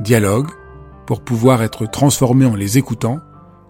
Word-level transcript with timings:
Dialogue 0.00 0.46
pour 1.08 1.24
pouvoir 1.24 1.60
être 1.64 1.84
transformés 1.84 2.46
en 2.46 2.54
les 2.54 2.78
écoutant, 2.78 3.18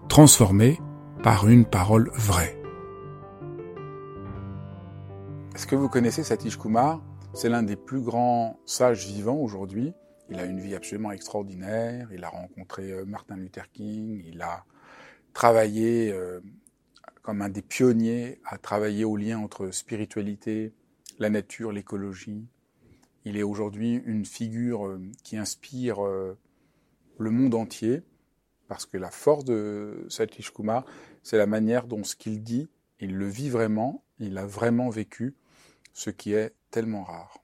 transformés 0.09 0.79
par 1.23 1.49
une 1.49 1.65
parole 1.65 2.11
vraie. 2.13 2.55
Est-ce 5.55 5.65
que 5.65 5.75
vous 5.75 5.89
connaissez 5.89 6.21
Satish 6.21 6.59
Kumar? 6.59 7.01
C'est 7.33 7.49
l'un 7.49 7.63
des 7.63 7.75
plus 7.75 8.01
grands 8.01 8.59
sages 8.67 9.07
vivants 9.07 9.37
aujourd'hui. 9.37 9.91
Il 10.29 10.39
a 10.39 10.45
une 10.45 10.59
vie 10.59 10.75
absolument 10.75 11.11
extraordinaire. 11.11 12.07
Il 12.13 12.23
a 12.23 12.29
rencontré 12.29 12.91
euh, 12.91 13.05
Martin 13.05 13.35
Luther 13.35 13.71
King. 13.71 14.23
Il 14.27 14.43
a 14.43 14.65
travaillé 15.33 16.11
euh, 16.11 16.41
comme 17.23 17.41
un 17.41 17.49
des 17.49 17.63
pionniers 17.63 18.39
à 18.45 18.59
travailler 18.59 19.03
au 19.03 19.17
lien 19.17 19.39
entre 19.39 19.71
spiritualité, 19.71 20.73
la 21.17 21.31
nature, 21.31 21.71
l'écologie. 21.71 22.45
Il 23.29 23.37
est 23.37 23.43
aujourd'hui 23.43 24.01
une 24.07 24.25
figure 24.25 24.87
euh, 24.87 24.99
qui 25.23 25.37
inspire 25.37 25.97
le 27.19 27.29
monde 27.29 27.53
entier 27.53 28.01
parce 28.67 28.85
que 28.87 28.97
la 28.97 29.11
force 29.11 29.45
de 29.45 30.05
Satish 30.09 30.51
Kumar, 30.51 30.83
c'est 31.21 31.37
la 31.37 31.45
manière 31.45 31.85
dont 31.85 32.03
ce 32.03 32.15
qu'il 32.15 32.41
dit, 32.41 32.69
il 32.99 33.13
le 33.15 33.27
vit 33.27 33.49
vraiment, 33.49 34.03
il 34.19 34.37
a 34.37 34.45
vraiment 34.45 34.89
vécu 34.89 35.35
ce 35.93 36.09
qui 36.09 36.33
est 36.33 36.53
tellement 36.71 37.03
rare. 37.03 37.43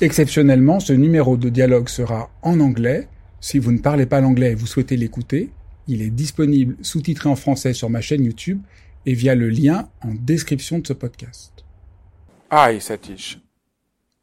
Exceptionnellement, 0.00 0.80
ce 0.80 0.92
numéro 0.92 1.36
de 1.36 1.48
dialogue 1.48 1.88
sera 1.88 2.30
en 2.42 2.60
anglais. 2.60 3.08
Si 3.40 3.58
vous 3.58 3.72
ne 3.72 3.78
parlez 3.78 4.06
pas 4.06 4.20
l'anglais 4.20 4.52
et 4.52 4.54
vous 4.54 4.66
souhaitez 4.66 4.96
l'écouter, 4.96 5.50
il 5.88 6.02
est 6.02 6.10
disponible 6.10 6.76
sous-titré 6.82 7.28
en 7.28 7.36
français 7.36 7.72
sur 7.72 7.88
ma 7.88 8.00
chaîne 8.02 8.24
YouTube 8.24 8.60
et 9.06 9.14
via 9.14 9.34
le 9.34 9.48
lien 9.48 9.88
en 10.02 10.14
description 10.14 10.78
de 10.78 10.86
ce 10.86 10.92
podcast. 10.92 11.64
Hi 12.52 12.80
Satish, 12.80 13.38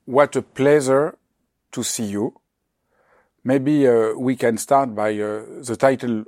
what 0.07 0.37
a 0.37 0.41
pleasure 0.41 1.17
to 1.69 1.83
see 1.83 2.05
you. 2.05 2.33
Maybe 3.43 3.85
uh, 3.85 4.13
we 4.13 4.37
can 4.37 4.57
start 4.57 4.95
by 4.95 5.11
uh, 5.19 5.43
the 5.61 5.75
title 5.77 6.23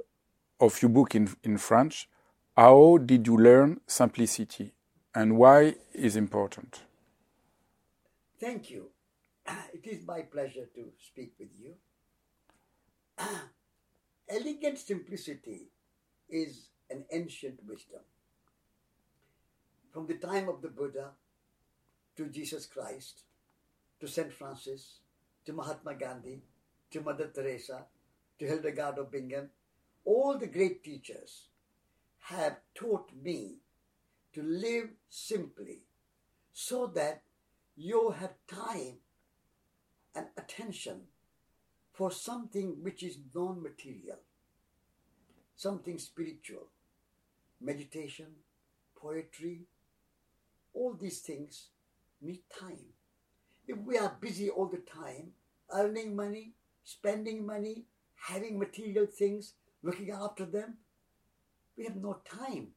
of 0.59 0.81
your 0.81 0.89
book 0.89 1.15
in, 1.15 1.33
in 1.45 1.57
French. 1.57 2.09
How 2.57 2.97
did 2.97 3.25
you 3.25 3.37
learn 3.37 3.79
simplicity 3.87 4.73
and 5.15 5.37
why 5.37 5.75
is 5.93 6.17
important? 6.17 6.81
Thank 8.37 8.69
you. 8.69 8.89
It 9.73 9.87
is 9.87 10.05
my 10.05 10.23
pleasure 10.23 10.67
to 10.75 10.91
speak 10.97 11.35
with 11.39 11.51
you. 11.57 11.75
Elegant 14.29 14.77
simplicity 14.77 15.69
is 16.27 16.67
an 16.89 17.05
ancient 17.13 17.61
wisdom. 17.65 18.01
From 19.93 20.05
the 20.05 20.15
time 20.15 20.49
of 20.49 20.61
the 20.61 20.67
Buddha 20.67 21.11
to 22.17 22.27
Jesus 22.27 22.65
Christ 22.65 23.23
to 23.99 24.07
St. 24.07 24.33
Francis 24.33 24.99
to 25.45 25.53
Mahatma 25.53 25.95
Gandhi 25.95 26.41
to 26.91 27.01
Mother 27.01 27.29
Teresa 27.33 27.85
to 28.39 28.45
Hildegard 28.45 28.97
of 28.97 29.11
Bingen, 29.11 29.49
all 30.05 30.37
the 30.37 30.47
great 30.47 30.83
teachers 30.83 31.47
have 32.19 32.57
taught 32.73 33.11
me 33.21 33.57
to 34.33 34.41
live 34.41 34.89
simply 35.09 35.83
so 36.53 36.87
that 36.87 37.21
you 37.75 38.11
have 38.19 38.33
time 38.47 38.97
and 40.15 40.27
attention 40.37 41.01
for 41.93 42.11
something 42.11 42.77
which 42.81 43.03
is 43.03 43.17
non 43.33 43.61
material, 43.61 44.17
something 45.55 45.97
spiritual, 45.97 46.67
meditation, 47.61 48.27
poetry, 48.95 49.63
all 50.73 50.93
these 50.93 51.19
things 51.19 51.67
need 52.21 52.41
time. 52.59 52.93
If 53.69 53.77
we 53.77 53.97
are 53.97 54.17
busy 54.19 54.49
all 54.49 54.65
the 54.65 54.83
time, 55.01 55.31
earning 55.71 56.15
money, 56.15 56.53
spending 56.83 57.45
money, 57.45 57.85
having 58.15 58.59
material 58.59 59.05
things, 59.05 59.53
looking 59.83 60.09
after 60.11 60.45
them, 60.45 60.77
we 61.77 61.85
have 61.85 61.95
no 61.95 62.17
time. 62.29 62.69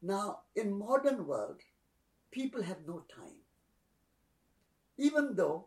Now, 0.00 0.40
in 0.56 0.76
modern 0.76 1.26
world, 1.26 1.60
people 2.32 2.62
have 2.62 2.78
no 2.86 3.04
time 3.14 3.42
even 5.02 5.34
though 5.34 5.66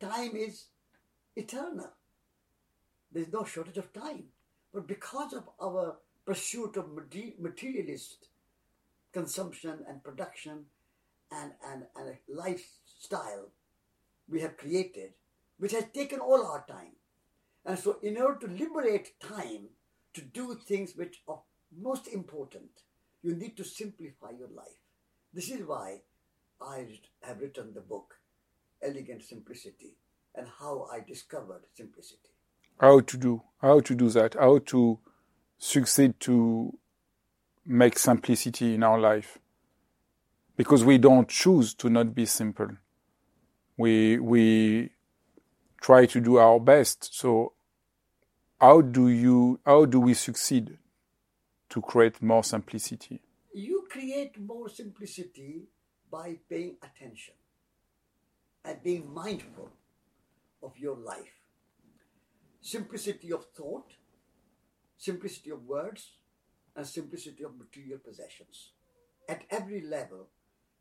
time 0.00 0.36
is 0.36 0.66
eternal. 1.34 1.90
There's 3.12 3.32
no 3.32 3.44
shortage 3.44 3.78
of 3.78 3.92
time. 3.92 4.24
But 4.72 4.86
because 4.86 5.32
of 5.32 5.48
our 5.60 5.96
pursuit 6.24 6.76
of 6.76 6.90
materialist 7.40 8.28
consumption 9.12 9.78
and 9.88 10.02
production 10.02 10.66
and, 11.32 11.52
and, 11.66 11.84
and 11.96 12.08
a 12.10 12.18
lifestyle 12.96 13.48
we 14.28 14.40
have 14.40 14.56
created, 14.56 15.12
which 15.58 15.72
has 15.72 15.84
taken 15.94 16.20
all 16.20 16.46
our 16.46 16.64
time. 16.68 16.92
And 17.64 17.78
so, 17.78 17.98
in 18.02 18.16
order 18.16 18.46
to 18.46 18.52
liberate 18.52 19.20
time 19.20 19.68
to 20.14 20.20
do 20.20 20.54
things 20.54 20.94
which 20.96 21.22
are 21.28 21.40
most 21.76 22.08
important, 22.08 22.70
you 23.22 23.34
need 23.34 23.56
to 23.56 23.64
simplify 23.64 24.30
your 24.38 24.48
life. 24.48 24.80
This 25.32 25.50
is 25.50 25.66
why 25.66 26.00
I 26.60 26.86
have 27.22 27.40
written 27.40 27.72
the 27.74 27.80
book 27.80 28.14
elegant 28.82 29.22
simplicity 29.22 29.96
and 30.34 30.46
how 30.58 30.86
I 30.92 31.00
discovered 31.00 31.62
simplicity. 31.74 32.30
How 32.78 33.00
to 33.00 33.16
do, 33.16 33.42
how 33.62 33.80
to 33.80 33.94
do 33.94 34.10
that, 34.10 34.34
how 34.34 34.58
to 34.66 34.98
succeed 35.58 36.20
to 36.20 36.78
make 37.64 37.98
simplicity 37.98 38.74
in 38.74 38.82
our 38.82 38.98
life. 38.98 39.38
Because 40.56 40.84
we 40.84 40.98
don't 40.98 41.28
choose 41.28 41.74
to 41.74 41.90
not 41.90 42.14
be 42.14 42.26
simple. 42.26 42.68
We, 43.76 44.18
we 44.18 44.90
try 45.80 46.06
to 46.06 46.20
do 46.20 46.38
our 46.38 46.58
best. 46.58 47.14
So 47.14 47.52
how 48.60 48.80
do 48.80 49.08
you, 49.08 49.60
how 49.66 49.84
do 49.84 50.00
we 50.00 50.14
succeed 50.14 50.78
to 51.68 51.80
create 51.82 52.22
more 52.22 52.42
simplicity? 52.42 53.20
You 53.52 53.86
create 53.90 54.40
more 54.40 54.68
simplicity 54.68 55.68
by 56.10 56.36
paying 56.48 56.76
attention 56.82 57.34
and 58.64 58.82
being 58.82 59.12
mindful 59.12 59.70
of 60.62 60.76
your 60.78 60.96
life. 60.96 61.36
Simplicity 62.60 63.32
of 63.32 63.44
thought, 63.54 63.92
simplicity 64.96 65.50
of 65.50 65.64
words, 65.64 66.12
and 66.74 66.86
simplicity 66.86 67.44
of 67.44 67.56
material 67.56 67.98
possessions. 67.98 68.72
At 69.28 69.44
every 69.50 69.80
level, 69.80 70.28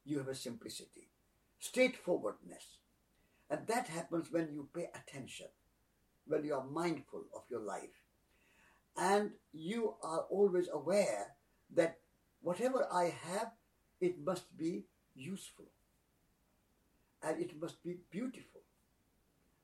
you 0.03 0.17
have 0.17 0.27
a 0.27 0.35
simplicity, 0.35 1.09
straightforwardness. 1.59 2.79
And 3.49 3.67
that 3.67 3.87
happens 3.87 4.31
when 4.31 4.51
you 4.51 4.69
pay 4.73 4.89
attention, 4.93 5.47
when 6.27 6.43
you 6.43 6.55
are 6.55 6.65
mindful 6.65 7.23
of 7.35 7.43
your 7.49 7.61
life. 7.61 8.01
And 8.97 9.31
you 9.53 9.95
are 10.01 10.21
always 10.29 10.67
aware 10.71 11.35
that 11.75 11.99
whatever 12.41 12.87
I 12.91 13.13
have, 13.29 13.51
it 14.01 14.23
must 14.23 14.57
be 14.57 14.85
useful. 15.15 15.65
And 17.21 17.39
it 17.41 17.59
must 17.59 17.83
be 17.83 17.97
beautiful. 18.09 18.61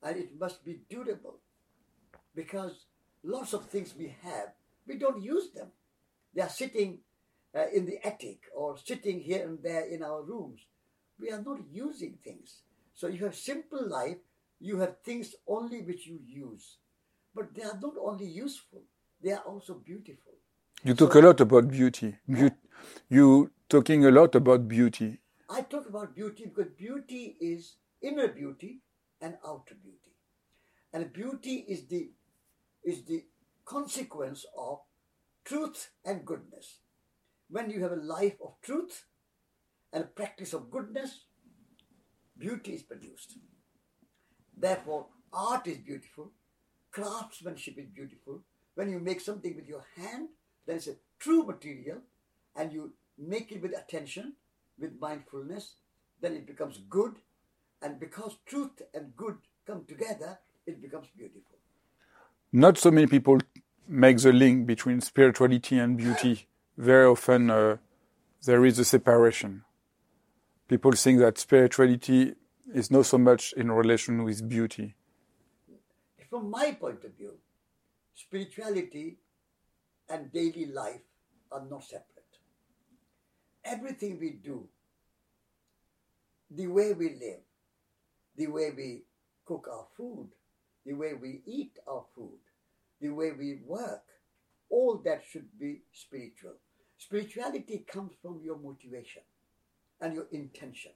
And 0.04 0.18
it 0.18 0.40
must 0.40 0.64
be 0.66 0.82
durable. 0.90 1.40
Because 2.36 2.86
lots 3.24 3.54
of 3.54 3.66
things 3.66 3.94
we 3.98 4.16
have 4.24 4.54
we 4.88 4.98
don't 4.98 5.22
use 5.22 5.52
them. 5.52 5.68
They 6.34 6.42
are 6.42 6.50
sitting 6.50 7.00
uh, 7.56 7.66
in 7.74 7.86
the 7.86 8.06
attic 8.06 8.44
or 8.56 8.78
sitting 8.78 9.20
here 9.20 9.48
and 9.48 9.62
there 9.62 9.86
in 9.86 10.04
our 10.04 10.22
rooms. 10.22 10.62
We 11.20 11.32
are 11.32 11.42
not 11.42 11.60
using 11.72 12.18
things 12.24 12.62
so 13.02 13.12
you 13.16 13.26
have 13.26 13.42
simple 13.44 13.90
life 13.94 14.18
you 14.72 14.80
have 14.84 14.96
things 15.10 15.34
only 15.58 15.82
which 15.90 16.08
you 16.08 16.20
use 16.38 16.70
but 17.34 17.54
they 17.56 17.64
are 17.64 17.80
not 17.82 17.94
only 18.02 18.26
useful, 18.26 18.82
they 19.24 19.32
are 19.32 19.44
also 19.44 19.76
beautiful. 19.76 20.34
You 20.84 20.94
talk 20.94 21.16
a 21.16 21.20
lot 21.20 21.40
about 21.40 21.70
beauty. 21.70 22.18
Beau- 22.28 22.52
you 23.10 23.52
talking 23.70 24.06
a 24.06 24.12
lot 24.12 24.36
about 24.36 24.68
beauty. 24.68 25.20
I 25.50 25.62
talk 25.62 25.88
about 25.88 26.16
beauty 26.16 26.46
because 26.46 26.72
beauty 26.78 27.38
is 27.40 27.76
inner 28.02 28.28
beauty 28.28 28.80
and 29.22 29.38
outer 29.46 29.76
beauty. 29.76 30.16
And 30.94 31.14
beauty 31.14 31.66
is 31.68 31.88
the 31.88 32.12
is 32.84 33.04
the 33.06 33.26
consequence 33.64 34.46
of 34.58 34.80
truth 35.46 35.92
and 36.04 36.26
goodness. 36.26 36.80
When 37.50 37.70
you 37.70 37.82
have 37.84 37.92
a 37.92 38.04
life 38.18 38.38
of 38.44 38.56
truth 38.62 39.06
and 39.94 40.04
a 40.04 40.08
practice 40.08 40.54
of 40.54 40.72
goodness, 40.72 41.26
beauty 42.42 42.74
is 42.74 42.84
produced. 42.84 43.38
Therefore, 44.58 45.06
art 45.32 45.68
is 45.68 45.78
beautiful, 45.78 46.32
craftsmanship 46.92 47.78
is 47.78 47.90
beautiful. 48.00 48.42
When 48.76 48.90
you 48.90 49.00
make 49.00 49.22
something 49.22 49.56
with 49.56 49.68
your 49.68 49.86
hand, 49.96 50.30
then 50.66 50.78
it's 50.78 50.88
a 50.88 50.96
true 51.20 51.44
material, 51.44 52.00
and 52.56 52.74
you 52.74 52.94
make 53.18 53.52
it 53.52 53.62
with 53.62 53.78
attention, 53.78 54.34
with 54.80 55.00
mindfulness, 55.00 55.76
then 56.22 56.34
it 56.34 56.46
becomes 56.48 56.80
good. 56.90 57.14
And 57.82 58.00
because 58.00 58.38
truth 58.46 58.82
and 58.94 59.16
good 59.16 59.38
come 59.66 59.86
together, 59.88 60.40
it 60.66 60.82
becomes 60.82 61.08
beautiful. 61.16 61.58
Not 62.52 62.78
so 62.78 62.92
many 62.92 63.08
people 63.08 63.40
make 63.88 64.18
the 64.18 64.34
link 64.34 64.66
between 64.66 65.02
spirituality 65.02 65.78
and 65.80 65.98
beauty. 65.98 66.48
Very 66.78 67.06
often 67.06 67.50
uh, 67.50 67.78
there 68.46 68.66
is 68.66 68.80
a 68.80 68.86
separation. 68.86 69.64
People 70.72 70.94
think 70.94 71.20
that 71.20 71.38
spirituality 71.38 72.34
is 72.74 72.90
not 72.90 73.06
so 73.06 73.18
much 73.18 73.52
in 73.58 73.70
relation 73.70 74.24
with 74.24 74.48
beauty. 74.48 74.96
From 76.30 76.50
my 76.50 76.72
point 76.80 77.04
of 77.04 77.14
view, 77.18 77.34
spirituality 78.16 79.18
and 80.08 80.32
daily 80.32 80.68
life 80.68 81.02
are 81.52 81.66
not 81.70 81.84
separate. 81.84 82.38
Everything 83.66 84.18
we 84.18 84.30
do, 84.30 84.66
the 86.50 86.68
way 86.68 86.94
we 86.94 87.18
live, 87.20 87.44
the 88.38 88.48
way 88.48 88.72
we 88.74 89.02
cook 89.44 89.68
our 89.70 89.88
food, 89.98 90.30
the 90.86 90.94
way 90.94 91.16
we 91.22 91.42
eat 91.46 91.80
our 91.86 92.06
food, 92.16 92.40
the 93.02 93.10
way 93.10 93.34
we 93.38 93.60
work, 93.68 94.04
all 94.70 95.02
that 95.04 95.22
should 95.30 95.50
be 95.60 95.82
spiritual. 95.92 96.54
Spirituality 96.98 97.84
comes 97.92 98.14
from 98.22 98.40
your 98.42 98.58
motivation 98.58 99.24
and 100.02 100.14
your 100.14 100.26
intention. 100.32 100.92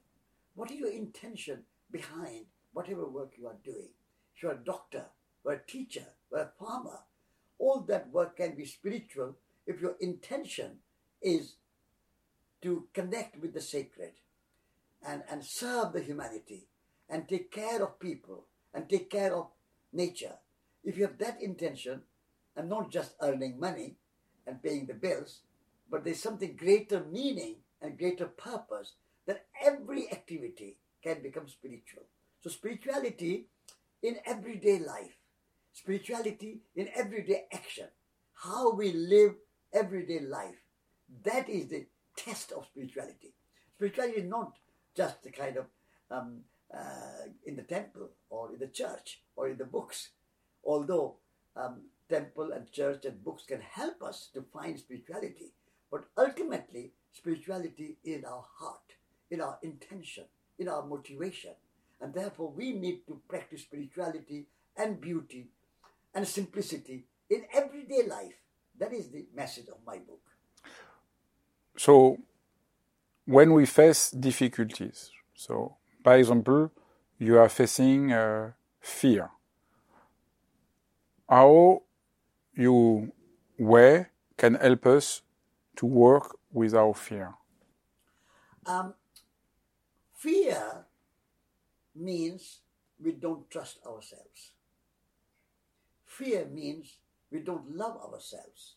What 0.56 0.72
is 0.72 0.80
your 0.80 0.92
intention 0.92 1.64
behind 1.92 2.46
whatever 2.74 3.06
work 3.08 3.34
you 3.38 3.48
are 3.48 3.58
doing? 3.64 3.90
If 4.36 4.44
you're 4.44 4.54
a 4.54 4.66
doctor, 4.66 5.06
or 5.46 5.54
a 5.54 5.66
teacher, 5.66 6.06
or 6.32 6.40
a 6.40 6.52
farmer, 6.60 7.00
all 7.60 7.82
that 7.88 8.12
work 8.12 8.38
can 8.38 8.56
be 8.56 8.66
spiritual 8.66 9.36
if 9.68 9.80
your 9.80 9.96
intention 10.02 10.80
is 11.22 11.56
to 12.62 12.88
connect 12.94 13.40
with 13.40 13.54
the 13.54 13.62
sacred 13.62 14.14
and, 15.08 15.24
and 15.30 15.46
serve 15.46 15.94
the 15.94 16.02
humanity 16.02 16.68
and 17.10 17.30
take 17.30 17.52
care 17.52 17.84
of 17.84 18.00
people 18.00 18.46
and 18.74 18.90
take 18.90 19.10
care 19.10 19.36
of 19.36 19.48
nature. 19.94 20.34
If 20.84 20.98
you 20.98 21.04
have 21.04 21.18
that 21.20 21.42
intention 21.42 22.02
and 22.56 22.70
not 22.70 22.92
just 22.92 23.16
earning 23.22 23.60
money 23.60 23.96
and 24.48 24.62
paying 24.62 24.88
the 24.88 24.94
bills, 24.94 25.42
but 25.90 26.04
there's 26.04 26.22
something 26.22 26.56
greater 26.56 27.06
meaning 27.12 27.58
and 27.82 27.98
greater 27.98 28.26
purpose, 28.26 28.94
then 29.26 29.38
every 29.64 30.12
activity 30.12 30.78
can 31.04 31.22
become 31.22 31.48
spiritual. 31.48 32.04
So, 32.42 32.50
spirituality 32.50 33.48
in 34.02 34.18
everyday 34.26 34.80
life, 34.80 35.18
spirituality 35.74 36.62
in 36.76 36.90
everyday 36.96 37.46
action, 37.52 37.88
how 38.34 38.74
we 38.74 38.92
live 38.92 39.36
everyday 39.74 40.20
life, 40.20 40.56
that 41.24 41.50
is 41.50 41.68
the 41.68 41.86
test 42.16 42.52
of 42.52 42.66
spirituality. 42.66 43.34
Spirituality 43.76 44.22
is 44.22 44.30
not 44.30 44.54
just 44.96 45.24
the 45.24 45.32
kind 45.32 45.58
of 45.58 45.66
um, 46.10 46.42
uh, 46.74 47.28
in 47.46 47.56
the 47.56 47.64
temple 47.64 48.10
or 48.30 48.52
in 48.54 48.60
the 48.60 48.68
church 48.68 49.22
or 49.36 49.50
in 49.50 49.58
the 49.58 49.66
books, 49.66 50.10
although 50.64 51.16
um, 51.56 51.82
temple 52.10 52.52
and 52.52 52.72
church 52.72 53.06
and 53.06 53.24
books 53.24 53.44
can 53.48 53.62
help 53.62 54.02
us 54.04 54.30
to 54.34 54.44
find 54.54 54.80
spirituality. 54.80 55.52
But 55.92 56.06
ultimately, 56.18 56.92
spirituality 57.16 57.98
in 58.04 58.26
our 58.26 58.44
heart, 58.60 58.94
in 59.32 59.42
our 59.42 59.58
intention, 59.64 60.26
in 60.60 60.68
our 60.68 60.86
motivation. 60.86 61.52
And 62.02 62.14
therefore, 62.14 62.52
we 62.52 62.74
need 62.74 63.08
to 63.08 63.22
practice 63.28 63.62
spirituality 63.62 64.48
and 64.78 65.00
beauty 65.00 65.48
and 66.14 66.28
simplicity 66.28 67.06
in 67.30 67.46
everyday 67.54 68.04
life. 68.08 68.36
That 68.78 68.94
is 68.94 69.10
the 69.10 69.26
message 69.34 69.70
of 69.70 69.78
my 69.86 69.98
book. 69.98 70.22
So, 71.78 72.18
when 73.26 73.54
we 73.54 73.66
face 73.66 74.12
difficulties, 74.12 75.12
so 75.34 75.78
by 76.04 76.18
example, 76.18 76.72
you 77.18 77.38
are 77.38 77.50
facing 77.50 78.12
uh, 78.12 78.52
fear. 78.82 79.32
How 81.30 81.82
you 82.54 83.12
way 83.58 84.08
can 84.38 84.56
help 84.56 84.86
us 84.86 85.22
to 85.78 85.86
work 85.86 86.38
with 86.56 86.74
our 86.74 86.94
fear? 86.94 87.34
Um, 88.66 88.94
fear 90.16 90.86
means 91.94 92.60
we 93.04 93.12
don't 93.12 93.48
trust 93.52 93.80
ourselves. 93.86 94.54
Fear 96.06 96.48
means 96.52 96.96
we 97.30 97.40
don't 97.40 97.76
love 97.76 97.98
ourselves. 97.98 98.76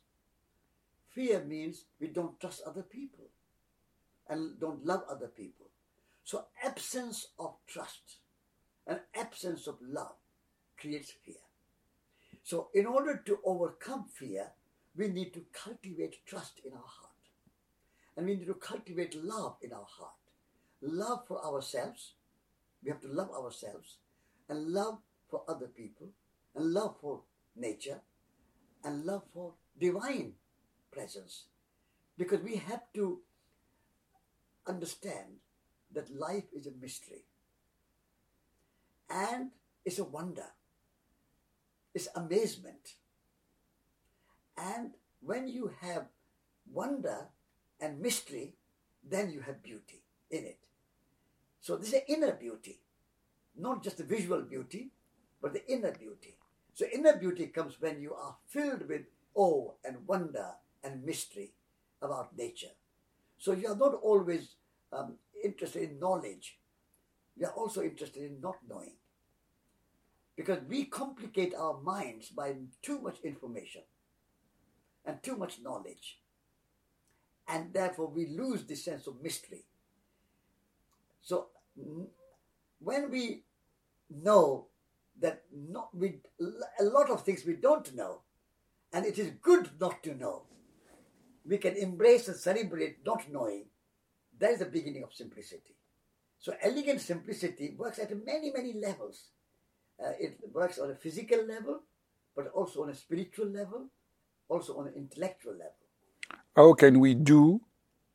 Fear 1.11 1.45
means 1.45 1.85
we 2.01 2.09
don't 2.09 2.39
trust 2.41 2.63
other 2.67 2.83
people 2.83 3.27
and 4.29 4.59
don't 4.61 4.85
love 4.85 5.05
other 5.09 5.29
people. 5.29 5.67
So, 6.25 6.47
absence 6.63 7.29
of 7.39 7.55
trust 7.67 8.19
and 8.87 9.01
absence 9.15 9.69
of 9.69 9.77
love 9.81 10.17
creates 10.77 11.13
fear. 11.25 11.47
So, 12.43 12.69
in 12.75 12.87
order 12.87 13.23
to 13.25 13.39
overcome 13.45 14.07
fear, 14.13 14.51
we 14.97 15.09
need 15.09 15.33
to 15.35 15.45
cultivate 15.53 16.27
trust 16.27 16.61
in 16.65 16.73
our 16.73 16.85
heart. 16.85 17.08
And 18.19 18.27
we 18.27 18.35
need 18.35 18.49
to 18.49 18.55
cultivate 18.55 19.15
love 19.15 19.59
in 19.63 19.73
our 19.73 19.87
heart. 19.89 20.11
Love 20.83 21.21
for 21.29 21.41
ourselves. 21.47 22.15
We 22.83 22.91
have 22.91 23.01
to 23.03 23.07
love 23.07 23.31
ourselves. 23.31 23.99
And 24.49 24.73
love 24.73 24.99
for 25.31 25.43
other 25.47 25.69
people. 25.69 26.09
And 26.57 26.73
love 26.73 26.97
for 27.01 27.21
nature. 27.55 28.01
And 28.83 29.05
love 29.05 29.23
for 29.33 29.53
divine 29.81 30.33
presence. 30.91 31.45
Because 32.19 32.41
we 32.41 32.57
have 32.57 32.83
to 32.95 33.21
understand 34.67 35.37
that 35.95 36.13
life 36.13 36.47
is 36.53 36.67
a 36.67 36.73
mystery. 36.81 37.25
And 39.09 39.53
it's 39.85 40.01
a 40.01 40.05
wonder. 40.05 40.47
It's 41.95 42.09
amazement. 42.17 42.95
And 44.57 44.95
when 45.21 45.47
you 45.47 45.71
have 45.81 46.07
wonder 46.69 47.29
and 47.81 48.01
mystery, 48.01 48.55
then 49.09 49.31
you 49.31 49.41
have 49.41 49.63
beauty 49.63 50.03
in 50.31 50.45
it. 50.45 50.59
So 51.61 51.77
this 51.77 51.93
is 51.93 52.01
inner 52.09 52.33
beauty, 52.33 52.81
not 53.57 53.83
just 53.83 53.99
the 53.99 54.05
visual 54.05 54.43
beauty, 54.43 54.91
but 55.41 55.53
the 55.53 55.67
inner 55.71 55.93
beauty. 55.93 56.37
So 56.75 56.87
inner 56.93 57.17
beauty 57.17 57.47
comes 57.47 57.81
when 57.81 58.01
you 58.01 58.15
are 58.15 58.37
filled 58.47 58.89
with 58.89 59.03
awe 59.35 59.73
and 59.85 60.07
wonder 60.07 60.51
and 60.83 61.05
mystery 61.05 61.53
about 62.01 62.37
nature. 62.37 62.75
So 63.39 63.53
you 63.53 63.69
are 63.69 63.77
not 63.77 63.95
always 63.95 64.55
um, 64.93 65.15
interested 65.43 65.83
in 65.91 66.01
knowledge. 66.01 66.59
You 67.37 67.47
are 67.47 67.53
also 67.53 67.83
interested 67.83 68.23
in 68.23 68.41
not 68.41 68.57
knowing. 68.69 68.97
Because 70.37 70.61
we 70.69 70.85
complicate 70.85 71.55
our 71.55 71.81
minds 71.81 72.29
by 72.29 72.55
too 72.81 73.01
much 73.01 73.19
information 73.25 73.83
and 75.05 75.23
too 75.23 75.37
much 75.37 75.59
knowledge. 75.61 76.21
And 77.49 77.73
therefore, 77.73 78.09
we 78.09 78.27
lose 78.27 78.65
the 78.65 78.77
sense 78.77 79.07
of 79.07 79.23
mystery. 79.23 79.65
So, 81.23 81.47
when 82.79 83.11
we 83.11 83.45
know 84.11 84.67
that 85.21 85.43
not, 85.53 85.89
we, 85.95 86.21
a 86.81 86.85
lot 86.85 87.11
of 87.11 87.25
things 87.25 87.45
we 87.45 87.55
don't 87.55 87.95
know, 87.95 88.21
and 88.93 89.05
it 89.05 89.19
is 89.19 89.33
good 89.43 89.71
not 89.81 90.03
to 90.03 90.15
know, 90.15 90.43
we 91.47 91.57
can 91.59 91.75
embrace 91.77 92.29
and 92.29 92.37
celebrate 92.37 92.99
not 93.05 93.31
knowing. 93.31 93.65
That 94.39 94.53
is 94.53 94.59
the 94.59 94.67
beginning 94.67 95.03
of 95.03 95.15
simplicity. 95.15 95.75
So, 96.39 96.55
elegant 96.63 97.01
simplicity 97.01 97.75
works 97.77 97.99
at 97.99 98.11
many, 98.25 98.53
many 98.53 98.75
levels. 98.75 99.31
Uh, 100.03 100.13
it 100.21 100.39
works 100.53 100.79
on 100.79 100.91
a 100.91 100.95
physical 100.95 101.45
level, 101.45 101.81
but 102.37 102.49
also 102.49 102.85
on 102.85 102.91
a 102.91 102.95
spiritual 102.95 103.47
level, 103.47 103.89
also 104.49 104.79
on 104.79 104.87
an 104.87 104.95
intellectual 104.95 105.55
level. 105.55 105.78
How 106.57 106.73
can 106.75 107.01
we 107.01 107.15
do 107.15 107.61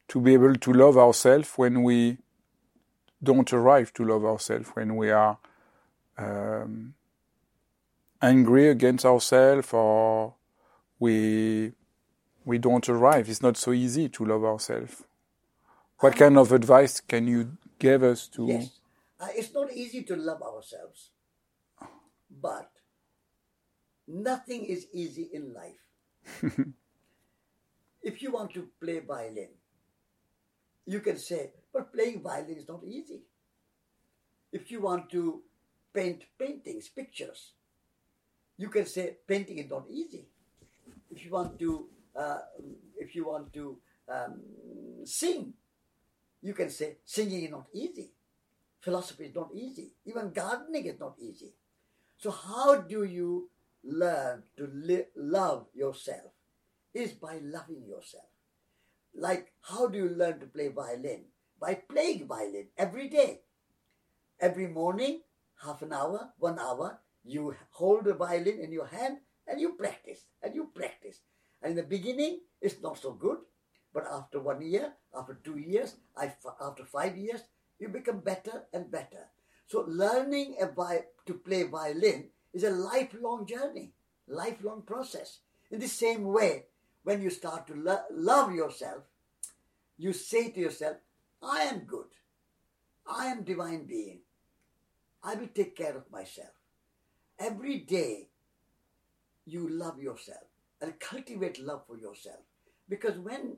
to 0.10 0.20
be 0.20 0.34
able 0.34 0.56
to 0.56 0.74
love 0.74 0.98
ourselves 0.98 1.54
when 1.56 1.84
we 1.84 2.18
don't 3.22 3.52
arrive 3.54 3.94
to 3.94 4.06
love 4.06 4.26
ourselves, 4.26 4.70
when 4.74 4.96
we 4.96 5.10
are 5.10 5.38
um, 6.18 6.94
angry 8.22 8.70
against 8.70 9.06
ourselves 9.06 9.70
or 9.72 10.36
we 11.00 11.74
we 12.46 12.58
don't 12.58 12.88
arrive. 12.90 13.30
It's 13.30 13.42
not 13.42 13.58
so 13.58 13.72
easy 13.72 14.10
to 14.10 14.26
love 14.26 14.44
ourselves. 14.44 15.04
What 16.00 16.18
kind 16.18 16.38
of 16.38 16.52
advice 16.52 17.00
can 17.00 17.28
you 17.28 17.58
give 17.80 18.04
us 18.04 18.28
to? 18.30 18.46
Yes. 18.48 18.80
Uh, 19.20 19.28
it's 19.34 19.54
not 19.54 19.72
easy 19.72 20.04
to 20.04 20.16
love 20.18 20.42
ourselves, 20.42 21.12
but 22.30 22.72
nothing 24.06 24.66
is 24.66 24.88
easy 24.92 25.30
in 25.32 25.54
life. 25.54 26.66
if 28.04 28.22
you 28.22 28.32
want 28.32 28.54
to 28.54 28.68
play 28.82 29.00
violin, 29.00 29.50
you 30.86 31.00
can 31.00 31.18
say, 31.18 31.52
but 31.74 31.94
playing 31.94 32.22
violin 32.22 32.58
is 32.58 32.68
not 32.68 32.84
easy. 32.86 33.22
If 34.52 34.70
you 34.70 34.82
want 34.82 35.10
to 35.12 35.42
paint 35.94 36.26
paintings, 36.38 36.90
pictures, 36.90 37.54
you 38.58 38.70
can 38.70 38.86
say 38.86 39.18
painting 39.28 39.58
is 39.58 39.70
not 39.70 39.86
easy. 39.90 40.28
If 41.10 41.24
you 41.26 41.32
want 41.32 41.58
to, 41.60 41.88
uh, 42.16 42.40
if 42.98 43.16
you 43.16 43.26
want 43.26 43.54
to 43.54 43.78
um, 44.10 44.42
sing, 45.06 45.54
you 46.42 46.54
can 46.54 46.70
say 46.70 46.98
singing 47.06 47.46
is 47.46 47.52
not 47.52 47.68
easy. 47.74 48.12
Philosophy 48.82 49.26
is 49.26 49.36
not 49.36 49.50
easy. 49.54 49.94
Even 50.06 50.32
gardening 50.32 50.86
is 50.86 51.00
not 51.00 51.16
easy. 51.18 51.54
So 52.18 52.32
how 52.32 52.82
do 52.82 53.06
you 53.06 53.50
learn 53.84 54.44
to 54.58 54.70
li- 54.72 55.08
love 55.16 55.68
yourself? 55.74 56.32
Is 56.94 57.12
by 57.12 57.40
loving 57.42 57.84
yourself. 57.88 58.30
Like 59.16 59.54
how 59.62 59.88
do 59.88 59.98
you 59.98 60.10
learn 60.10 60.40
to 60.40 60.46
play 60.46 60.68
violin? 60.68 61.26
By 61.60 61.76
playing 61.76 62.28
violin 62.28 62.68
every 62.78 63.10
day. 63.10 63.42
Every 64.40 64.68
morning, 64.68 65.22
half 65.64 65.82
an 65.82 65.94
hour, 65.94 66.34
one 66.38 66.60
hour, 66.60 67.00
you 67.24 67.56
hold 67.72 68.06
the 68.06 68.14
violin 68.14 68.60
in 68.60 68.72
your 68.72 68.88
hand 68.88 69.18
and 69.48 69.60
you 69.60 69.74
practice 69.74 70.26
and 70.42 70.54
you 70.54 70.70
practice. 70.76 71.22
And 71.62 71.72
in 71.72 71.78
the 71.78 71.84
beginning, 71.84 72.42
it's 72.62 72.82
not 72.82 73.00
so 73.00 73.12
good, 73.12 73.38
but 73.94 74.06
after 74.12 74.40
one 74.40 74.62
year, 74.62 74.94
after 75.16 75.40
two 75.44 75.58
years, 75.58 75.96
after 76.18 76.84
five 76.86 77.16
years, 77.18 77.42
you 77.80 77.88
become 77.88 78.20
better 78.20 78.64
and 78.74 78.92
better. 78.92 79.30
So 79.68 79.86
learning 79.88 80.58
to 80.60 81.34
play 81.34 81.64
violin 81.64 82.30
is 82.54 82.64
a 82.64 82.70
lifelong 82.70 83.46
journey, 83.48 83.94
lifelong 84.28 84.84
process. 84.84 85.40
In 85.72 85.80
the 85.80 85.88
same 85.88 86.26
way, 86.26 86.66
when 87.04 87.22
you 87.22 87.30
start 87.30 87.68
to 87.68 87.76
lo- 87.76 88.04
love 88.12 88.54
yourself, 88.54 89.04
you 89.98 90.14
say 90.14 90.50
to 90.50 90.60
yourself, 90.60 90.98
I 91.42 91.64
am 91.64 91.80
good. 91.80 92.08
I 93.06 93.28
am 93.28 93.44
divine 93.44 93.86
being. 93.86 94.20
I 95.24 95.36
will 95.36 95.48
take 95.48 95.76
care 95.76 95.96
of 95.96 96.12
myself. 96.12 96.52
Every 97.40 97.80
day, 97.80 98.30
you 99.46 99.68
love 99.70 100.00
yourself 100.00 100.44
and 100.82 101.00
cultivate 101.00 101.60
love 101.60 101.84
for 101.88 101.98
yourself. 101.98 102.40
Because 102.88 103.18
when 103.18 103.58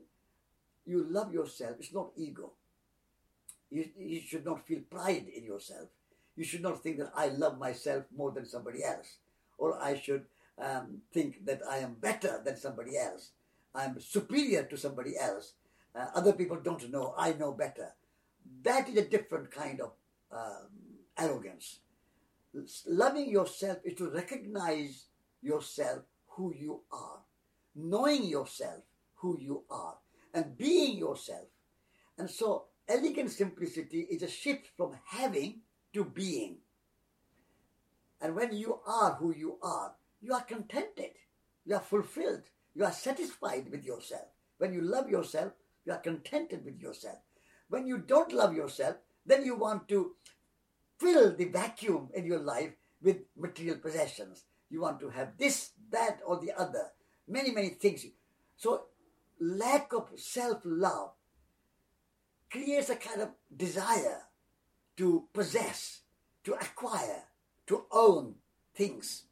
you 0.85 1.05
love 1.09 1.33
yourself, 1.33 1.75
it's 1.79 1.93
not 1.93 2.11
ego. 2.15 2.53
You, 3.69 3.85
you 3.97 4.21
should 4.21 4.45
not 4.45 4.65
feel 4.65 4.81
pride 4.89 5.25
in 5.35 5.43
yourself. 5.43 5.89
You 6.35 6.43
should 6.43 6.61
not 6.61 6.81
think 6.83 6.97
that 6.97 7.11
I 7.15 7.29
love 7.29 7.57
myself 7.57 8.03
more 8.15 8.31
than 8.31 8.45
somebody 8.45 8.83
else, 8.83 9.17
or 9.57 9.81
I 9.81 9.97
should 9.97 10.25
um, 10.62 11.01
think 11.13 11.45
that 11.45 11.62
I 11.69 11.77
am 11.77 11.95
better 11.95 12.41
than 12.43 12.57
somebody 12.57 12.97
else. 12.97 13.31
I'm 13.74 14.00
superior 14.00 14.63
to 14.63 14.77
somebody 14.77 15.17
else. 15.19 15.53
Uh, 15.93 16.07
other 16.15 16.33
people 16.33 16.57
don't 16.57 16.89
know. 16.91 17.13
I 17.17 17.33
know 17.33 17.51
better. 17.51 17.93
That 18.63 18.89
is 18.89 18.97
a 18.97 19.05
different 19.05 19.51
kind 19.51 19.81
of 19.81 19.91
um, 20.31 20.69
arrogance. 21.17 21.79
Loving 22.88 23.29
yourself 23.29 23.79
is 23.83 23.95
to 23.95 24.09
recognize 24.09 25.05
yourself 25.41 26.03
who 26.27 26.53
you 26.57 26.81
are, 26.91 27.19
knowing 27.75 28.24
yourself 28.24 28.81
who 29.15 29.38
you 29.39 29.63
are, 29.69 29.95
and 30.33 30.57
being 30.57 30.97
yourself. 30.97 31.47
And 32.17 32.29
so, 32.29 32.65
elegant 32.88 33.31
simplicity 33.31 34.07
is 34.09 34.21
a 34.21 34.29
shift 34.29 34.67
from 34.77 34.97
having 35.05 35.62
to 35.93 36.05
being. 36.05 36.57
And 38.21 38.35
when 38.35 38.55
you 38.55 38.79
are 38.85 39.13
who 39.15 39.35
you 39.35 39.57
are, 39.62 39.93
you 40.25 40.34
are 40.34 40.41
contented, 40.41 41.12
you 41.65 41.75
are 41.75 41.82
fulfilled, 41.82 42.41
you 42.74 42.84
are 42.84 42.91
satisfied 42.91 43.70
with 43.70 43.86
yourself. 43.86 44.27
When 44.58 44.74
you 44.74 44.82
love 44.82 45.08
yourself, 45.08 45.53
you 45.86 45.94
are 45.94 46.00
contented 46.00 46.65
with 46.65 46.79
yourself. 46.82 47.20
When 47.70 47.86
you 47.86 48.00
don't 48.00 48.34
love 48.34 48.55
yourself, 48.55 48.96
then 49.25 49.46
you 49.46 49.55
want 49.55 49.88
to 49.89 50.15
fill 51.00 51.36
the 51.36 51.46
vacuum 51.46 52.10
in 52.15 52.25
your 52.25 52.39
life 52.39 52.72
with 53.01 53.17
material 53.38 53.77
possessions. 53.77 54.46
You 54.70 54.82
want 54.82 55.00
to 55.01 55.10
have 55.10 55.38
this, 55.38 55.72
that, 55.91 56.20
or 56.25 56.39
the 56.39 56.51
other. 56.58 56.91
Many, 57.27 57.51
many 57.51 57.70
things. 57.70 58.05
So, 58.58 58.86
lack 59.39 59.94
of 59.94 60.10
self 60.15 60.62
love 60.65 61.12
creates 62.51 62.89
a 62.89 62.96
kind 62.96 63.22
of 63.22 63.29
desire 63.55 64.22
to 64.98 65.27
possess, 65.34 66.01
to 66.46 66.53
acquire, 66.53 67.24
to 67.67 67.86
own 67.91 68.36
things. 68.75 69.25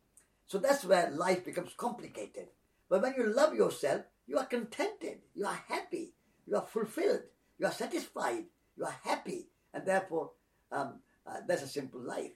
So 0.54 0.60
that's 0.60 0.86
where 0.86 1.10
life 1.10 1.44
becomes 1.44 1.74
complicated. 1.76 2.46
But 2.88 3.02
when 3.02 3.16
you 3.18 3.26
love 3.26 3.56
yourself, 3.56 4.04
you 4.28 4.38
are 4.38 4.46
contented, 4.46 5.18
you 5.34 5.48
are 5.48 5.60
happy, 5.68 6.14
you 6.46 6.56
are 6.56 6.68
fulfilled, 6.72 7.22
you 7.58 7.66
are 7.66 7.72
satisfied, 7.72 8.44
you 8.78 8.86
are 8.86 8.96
happy, 9.02 9.48
and 9.74 9.84
therefore 9.84 10.30
um, 10.72 11.00
uh, 11.26 11.38
that's 11.48 11.64
a 11.64 11.68
simple 11.68 12.00
life. 12.00 12.34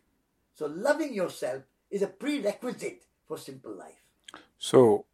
So 0.56 0.66
loving 0.66 1.14
yourself 1.14 1.62
is 1.92 2.02
a 2.02 2.08
prerequisite 2.08 3.04
for 3.28 3.38
simple 3.38 3.78
life. 3.78 4.02
So 4.58 5.06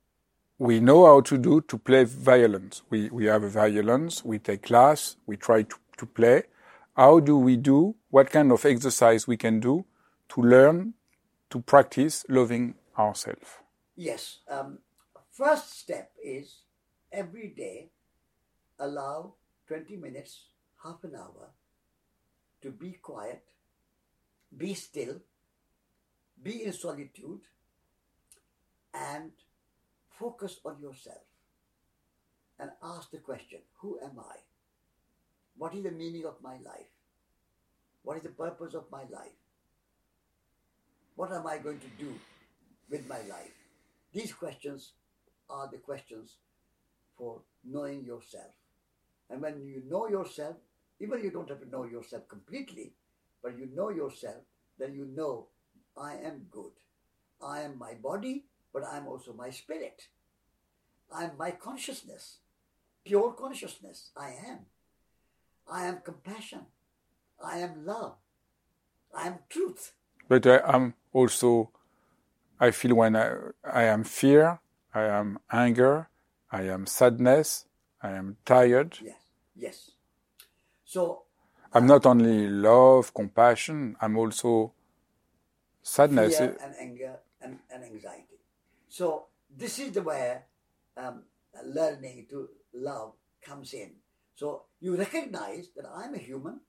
we 0.57 0.79
know 0.79 1.05
how 1.05 1.19
to 1.19 1.37
do 1.37 1.59
to 1.59 1.77
play 1.77 2.05
violence. 2.05 2.83
We, 2.89 3.09
we 3.09 3.25
have 3.25 3.43
a 3.43 3.49
violence, 3.49 4.23
we 4.23 4.39
take 4.39 4.61
class, 4.61 5.17
we 5.25 5.35
try 5.35 5.63
to, 5.63 5.75
to 5.97 6.05
play. 6.05 6.43
How 6.95 7.19
do 7.19 7.37
we 7.37 7.57
do, 7.57 7.95
what 8.11 8.29
kind 8.29 8.49
of 8.53 8.63
exercise 8.63 9.27
we 9.27 9.35
can 9.35 9.59
do 9.59 9.83
to 10.29 10.41
learn 10.41 10.93
to 11.49 11.59
practice 11.59 12.23
loving 12.29 12.75
ourselves? 12.97 13.59
Yes. 13.95 14.39
Um, 14.49 14.79
first 15.31 15.79
step 15.79 16.11
is 16.23 16.61
every 17.11 17.49
day 17.49 17.89
allow 18.79 19.33
20 19.67 19.97
minutes, 19.97 20.45
half 20.83 21.03
an 21.03 21.15
hour 21.15 21.49
to 22.61 22.71
be 22.71 22.93
quiet 23.01 23.43
be 24.57 24.73
still, 24.73 25.19
be 26.41 26.63
in 26.63 26.73
solitude, 26.73 27.41
and 28.93 29.31
focus 30.09 30.59
on 30.65 30.79
yourself 30.79 31.23
and 32.59 32.69
ask 32.83 33.09
the 33.11 33.17
question 33.17 33.59
Who 33.79 33.99
am 34.03 34.19
I? 34.19 34.37
What 35.57 35.73
is 35.73 35.83
the 35.83 35.91
meaning 35.91 36.25
of 36.25 36.35
my 36.41 36.53
life? 36.53 36.91
What 38.03 38.17
is 38.17 38.23
the 38.23 38.29
purpose 38.29 38.73
of 38.73 38.85
my 38.91 39.03
life? 39.09 39.39
What 41.15 41.31
am 41.31 41.47
I 41.47 41.57
going 41.57 41.79
to 41.79 41.87
do 41.97 42.13
with 42.93 43.09
my 43.09 43.21
life? 43.35 43.57
These 44.13 44.33
questions 44.33 44.91
are 45.49 45.67
the 45.67 45.79
questions 45.79 46.37
for 47.17 47.41
knowing 47.65 48.05
yourself. 48.05 48.53
And 49.29 49.41
when 49.41 49.65
you 49.65 49.81
know 49.89 50.07
yourself, 50.07 50.57
even 50.99 51.23
you 51.23 51.31
don't 51.31 51.49
have 51.49 51.61
to 51.61 51.69
know 51.69 51.85
yourself 51.85 52.27
completely, 52.27 52.93
but 53.41 53.57
you 53.57 53.67
know 53.75 53.89
yourself, 53.89 54.41
then 54.77 54.93
you 54.93 55.07
know 55.17 55.47
I 55.97 56.13
am 56.29 56.45
good. 56.51 56.73
I 57.41 57.61
am 57.61 57.79
my 57.79 57.95
body, 57.95 58.45
but 58.71 58.83
I'm 58.85 59.07
also 59.07 59.33
my 59.33 59.49
spirit. 59.49 60.07
I'm 61.11 61.31
my 61.37 61.51
consciousness, 61.51 62.37
pure 63.03 63.33
consciousness. 63.33 64.11
I 64.15 64.29
am. 64.47 64.59
I 65.67 65.85
am 65.85 66.01
compassion. 66.05 66.67
I 67.43 67.57
am 67.57 67.85
love. 67.85 68.15
I 69.15 69.27
am 69.27 69.39
truth. 69.49 69.93
But 70.29 70.45
I 70.45 70.59
am 70.75 70.93
also, 71.11 71.71
I 72.63 72.71
feel 72.71 72.95
when 72.95 73.17
I, 73.17 73.35
I 73.69 73.83
am 73.83 74.05
fear, 74.05 74.61
I 74.93 75.03
am 75.19 75.37
anger, 75.51 76.07
I 76.49 76.61
am 76.61 76.85
sadness, 76.85 77.65
I 78.01 78.11
am 78.11 78.37
tired. 78.45 78.99
Yes, 79.03 79.21
yes. 79.53 79.91
So 80.85 81.23
I'm 81.73 81.85
not 81.85 82.05
only 82.05 82.47
love, 82.47 83.13
compassion, 83.13 83.97
I'm 83.99 84.17
also 84.17 84.71
sadness. 85.81 86.37
Fear 86.37 86.57
and 86.63 86.73
anger 86.79 87.19
and, 87.41 87.59
and 87.69 87.83
anxiety. 87.83 88.39
So 88.87 89.25
this 89.51 89.79
is 89.79 89.91
the 89.91 90.01
where 90.01 90.45
um, 90.95 91.23
learning 91.65 92.27
to 92.29 92.47
love 92.73 93.11
comes 93.41 93.73
in. 93.73 93.91
So 94.35 94.71
you 94.79 94.95
recognize 94.95 95.67
that 95.75 95.85
I'm 95.93 96.15
a 96.15 96.17
human. 96.29 96.61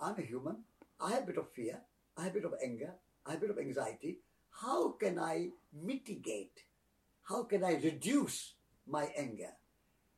I'm 0.00 0.16
a 0.16 0.22
human. 0.22 0.64
I 0.98 1.10
have 1.10 1.24
a 1.24 1.26
bit 1.26 1.36
of 1.36 1.52
fear. 1.52 1.82
I 2.16 2.22
have 2.24 2.30
a 2.30 2.40
bit 2.40 2.46
of 2.46 2.54
anger. 2.64 2.94
I 3.26 3.32
have 3.32 3.38
a 3.38 3.40
bit 3.42 3.50
of 3.50 3.58
anxiety. 3.58 4.20
How 4.60 4.92
can 4.92 5.18
I 5.18 5.50
mitigate? 5.72 6.64
How 7.22 7.44
can 7.44 7.64
I 7.64 7.74
reduce 7.74 8.54
my 8.86 9.10
anger? 9.16 9.52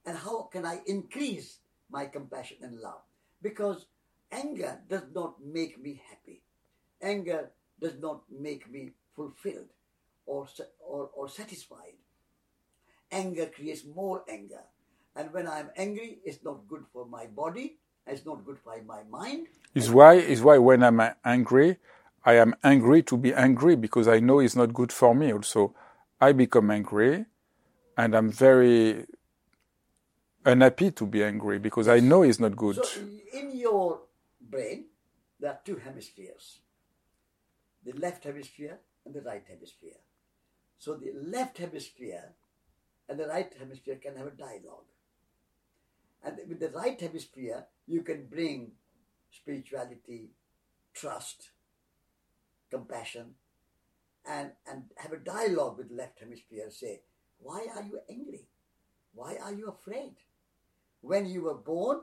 And 0.05 0.17
how 0.17 0.49
can 0.53 0.65
I 0.65 0.81
increase 0.87 1.59
my 1.91 2.07
compassion 2.07 2.59
and 2.63 2.81
love? 2.81 3.03
Because 3.43 3.87
anger 4.31 4.81
does 4.89 5.05
not 5.15 5.37
make 5.45 5.81
me 5.81 6.01
happy. 6.09 6.43
Anger 7.03 7.51
does 7.81 7.95
not 8.01 8.23
make 8.31 8.71
me 8.71 8.93
fulfilled. 9.15 9.71
or, 10.27 10.49
or, 10.81 11.11
or 11.15 11.29
satisfied. 11.29 11.95
Anger 13.11 13.47
creates 13.47 13.85
more 13.85 14.25
anger. 14.29 14.63
And 15.15 15.33
when 15.33 15.49
I'm 15.49 15.71
angry, 15.77 16.19
it's 16.25 16.45
not 16.45 16.69
good 16.69 16.85
for 16.93 17.07
my 17.07 17.27
body, 17.27 17.79
it's 18.07 18.27
not 18.27 18.45
good 18.45 18.59
for 18.63 18.75
my 18.87 19.03
mind. 19.09 19.47
Is 19.75 19.91
why 19.91 20.15
is 20.15 20.43
why 20.43 20.59
when 20.59 20.83
I'm 20.83 21.01
angry, 21.25 21.79
I 22.27 22.35
am 22.35 22.57
angry 22.65 23.05
to 23.05 23.17
be 23.17 23.33
angry 23.33 23.77
because 23.77 24.09
I 24.09 24.19
know 24.19 24.41
it's 24.41 24.57
not 24.57 24.75
good 24.75 24.93
for 24.93 25.15
me. 25.15 25.33
Also, 25.33 25.75
I 26.21 26.33
become 26.33 26.73
angry, 26.73 27.25
and 27.97 28.17
I'm 28.17 28.33
very 28.33 29.07
unhappy 30.45 30.91
to 30.91 31.07
be 31.07 31.23
angry 31.23 31.61
because 31.61 31.87
I 31.87 32.01
know 32.01 32.23
it's 32.23 32.41
not 32.41 32.57
good. 32.57 32.85
So 32.85 33.01
in 33.33 33.57
your 33.57 34.01
brain, 34.41 34.87
there 35.39 35.53
are 35.53 35.61
two 35.65 35.77
hemispheres 35.77 36.59
the 37.85 37.93
left 37.93 38.25
hemisphere 38.25 38.81
and 39.05 39.15
the 39.15 39.21
right 39.21 39.45
hemisphere. 39.49 40.01
So 40.77 40.97
the 40.97 41.13
left 41.15 41.59
hemisphere 41.59 42.33
and 43.09 43.17
the 43.17 43.29
right 43.29 43.53
hemisphere 43.57 43.95
can 44.03 44.17
have 44.17 44.27
a 44.27 44.31
dialogue. 44.31 44.91
And 46.25 46.37
with 46.49 46.59
the 46.59 46.71
right 46.71 47.01
hemisphere, 47.01 47.65
you 47.87 48.03
can 48.03 48.27
bring 48.27 48.73
spirituality, 49.31 50.31
trust, 50.93 51.51
compassion, 52.71 53.35
and, 54.29 54.51
and 54.71 54.85
have 54.97 55.13
a 55.13 55.19
dialogue 55.19 55.79
with 55.79 55.91
the 55.91 55.95
left 55.95 56.21
hemisphere. 56.21 56.71
Say, 56.71 57.01
why 57.39 57.67
are 57.75 57.83
you 57.83 58.01
angry? 58.11 58.47
Why 59.15 59.37
are 59.43 59.53
you 59.53 59.69
afraid? 59.69 60.15
When 61.01 61.27
you 61.27 61.45
were 61.45 61.55
born, 61.55 62.01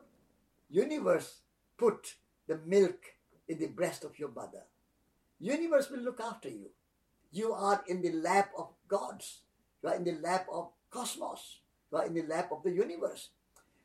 universe 0.69 1.41
put 1.77 2.15
the 2.47 2.59
milk 2.65 2.99
in 3.47 3.59
the 3.59 3.67
breast 3.67 4.03
of 4.03 4.17
your 4.17 4.29
mother. 4.29 4.63
Universe 5.39 5.89
will 5.89 5.99
look 5.99 6.21
after 6.21 6.49
you. 6.49 6.69
You 7.31 7.51
are 7.53 7.83
in 7.87 8.01
the 8.01 8.13
lap 8.13 8.51
of 8.57 8.69
gods. 8.87 9.41
You 9.81 9.89
are 9.89 9.95
in 9.95 10.03
the 10.03 10.17
lap 10.21 10.47
of 10.51 10.69
cosmos. 10.89 11.59
You 11.91 11.97
are 11.97 12.05
in 12.05 12.13
the 12.13 12.23
lap 12.23 12.51
of 12.51 12.63
the 12.63 12.71
universe. 12.71 13.29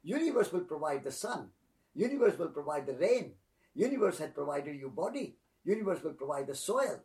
Universe 0.02 0.52
will 0.52 0.60
provide 0.60 1.02
the 1.02 1.10
sun. 1.10 1.48
Universe 1.94 2.38
will 2.38 2.48
provide 2.48 2.86
the 2.86 2.94
rain. 2.94 3.32
Universe 3.74 4.18
had 4.18 4.34
provided 4.34 4.76
you 4.76 4.90
body. 4.90 5.36
Universe 5.68 6.02
will 6.02 6.14
provide 6.14 6.46
the 6.46 6.54
soil. 6.54 7.00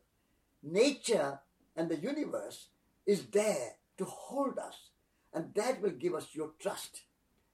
Nature 0.63 1.39
and 1.75 1.89
the 1.89 1.97
universe 1.97 2.67
is 3.05 3.25
there 3.25 3.73
to 3.97 4.05
hold 4.05 4.57
us. 4.57 4.89
And 5.33 5.53
that 5.55 5.81
will 5.81 5.91
give 5.91 6.13
us 6.13 6.27
your 6.33 6.51
trust 6.59 7.01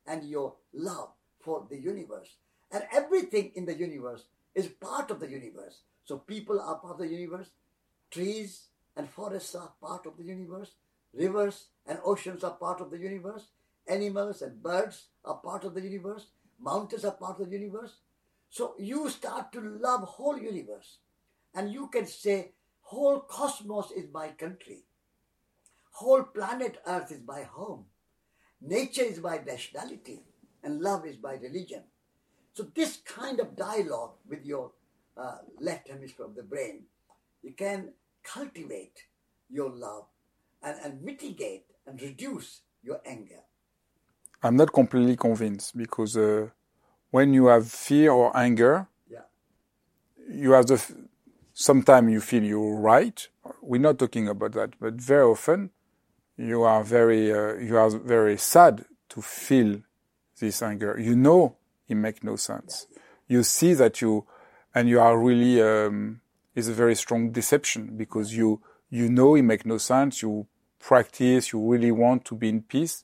and 0.05 0.23
your 0.23 0.55
love 0.73 1.09
for 1.39 1.65
the 1.69 1.79
universe. 1.79 2.35
And 2.71 2.83
everything 2.93 3.51
in 3.55 3.65
the 3.65 3.75
universe 3.75 4.25
is 4.53 4.67
part 4.67 5.09
of 5.09 5.19
the 5.19 5.29
universe. 5.29 5.81
So 6.05 6.17
people 6.17 6.59
are 6.59 6.75
part 6.75 6.93
of 6.93 6.99
the 6.99 7.07
universe. 7.07 7.47
Trees 8.11 8.67
and 8.95 9.09
forests 9.09 9.55
are 9.55 9.71
part 9.81 10.05
of 10.05 10.17
the 10.17 10.23
universe. 10.23 10.71
Rivers 11.13 11.67
and 11.87 11.99
oceans 12.03 12.43
are 12.43 12.51
part 12.51 12.81
of 12.81 12.91
the 12.91 12.97
universe. 12.97 13.47
Animals 13.87 14.41
and 14.41 14.61
birds 14.61 15.05
are 15.25 15.37
part 15.37 15.63
of 15.63 15.73
the 15.73 15.81
universe. 15.81 16.27
Mountains 16.59 17.05
are 17.05 17.13
part 17.13 17.39
of 17.39 17.49
the 17.49 17.57
universe. 17.57 17.93
So 18.49 18.73
you 18.79 19.09
start 19.09 19.51
to 19.53 19.61
love 19.61 20.01
whole 20.01 20.37
universe. 20.37 20.97
And 21.53 21.71
you 21.71 21.87
can 21.87 22.05
say, 22.05 22.51
whole 22.81 23.19
cosmos 23.19 23.91
is 23.91 24.05
my 24.11 24.29
country. 24.29 24.85
Whole 25.91 26.23
planet 26.23 26.81
Earth 26.85 27.11
is 27.11 27.21
my 27.25 27.43
home. 27.43 27.85
Nature 28.61 29.03
is 29.03 29.21
my 29.21 29.39
nationality. 29.45 30.23
And 30.63 30.81
love 30.81 31.05
is 31.05 31.17
my 31.21 31.33
religion. 31.33 31.83
So 32.53 32.63
this 32.75 32.97
kind 33.05 33.39
of 33.39 33.55
dialogue 33.55 34.13
with 34.27 34.45
your 34.45 34.71
uh, 35.15 35.37
left 35.59 35.89
hemisphere 35.89 36.25
of 36.25 36.35
the 36.35 36.43
brain, 36.43 36.83
you 37.41 37.53
can 37.53 37.93
cultivate 38.23 39.03
your 39.49 39.69
love 39.69 40.05
and, 40.61 40.75
and 40.83 41.01
mitigate 41.01 41.65
and 41.87 42.01
reduce 42.01 42.61
your 42.83 43.01
anger. 43.05 43.41
I'm 44.41 44.55
not 44.55 44.71
completely 44.73 45.15
convinced 45.15 45.77
because 45.77 46.15
uh, 46.17 46.47
when 47.11 47.33
you 47.33 47.47
have 47.47 47.67
fear 47.71 48.11
or 48.11 48.35
anger, 48.35 48.87
Yeah. 49.09 49.21
you 50.29 50.51
have 50.51 50.67
the. 50.67 50.75
F- 50.75 50.91
Sometimes 51.53 52.09
you 52.13 52.21
feel 52.21 52.41
you're 52.43 52.75
right. 52.79 53.27
We're 53.61 53.81
not 53.81 53.99
talking 53.99 54.29
about 54.29 54.53
that, 54.53 54.69
but 54.79 54.93
very 54.93 55.23
often 55.25 55.71
you 56.37 56.61
are 56.63 56.83
very 56.85 57.33
uh, 57.33 57.55
you 57.55 57.75
are 57.77 57.89
very 57.89 58.37
sad 58.37 58.85
to 59.09 59.21
feel 59.21 59.81
this 60.39 60.61
anger. 60.61 60.97
You 60.97 61.17
know 61.17 61.57
it 61.89 61.95
makes 61.95 62.23
no 62.23 62.37
sense. 62.37 62.87
You 63.27 63.43
see 63.43 63.73
that 63.73 63.99
you 64.01 64.25
and 64.73 64.87
you 64.87 65.01
are 65.01 65.19
really 65.19 65.61
um, 65.61 66.21
is 66.55 66.69
a 66.69 66.73
very 66.73 66.95
strong 66.95 67.31
deception 67.31 67.97
because 67.97 68.33
you 68.33 68.61
you 68.89 69.09
know 69.09 69.35
it 69.35 69.41
makes 69.43 69.65
no 69.65 69.79
sense. 69.79 70.21
You 70.21 70.47
practice. 70.79 71.51
You 71.51 71.59
really 71.69 71.91
want 71.91 72.23
to 72.25 72.35
be 72.35 72.47
in 72.47 72.61
peace, 72.61 73.03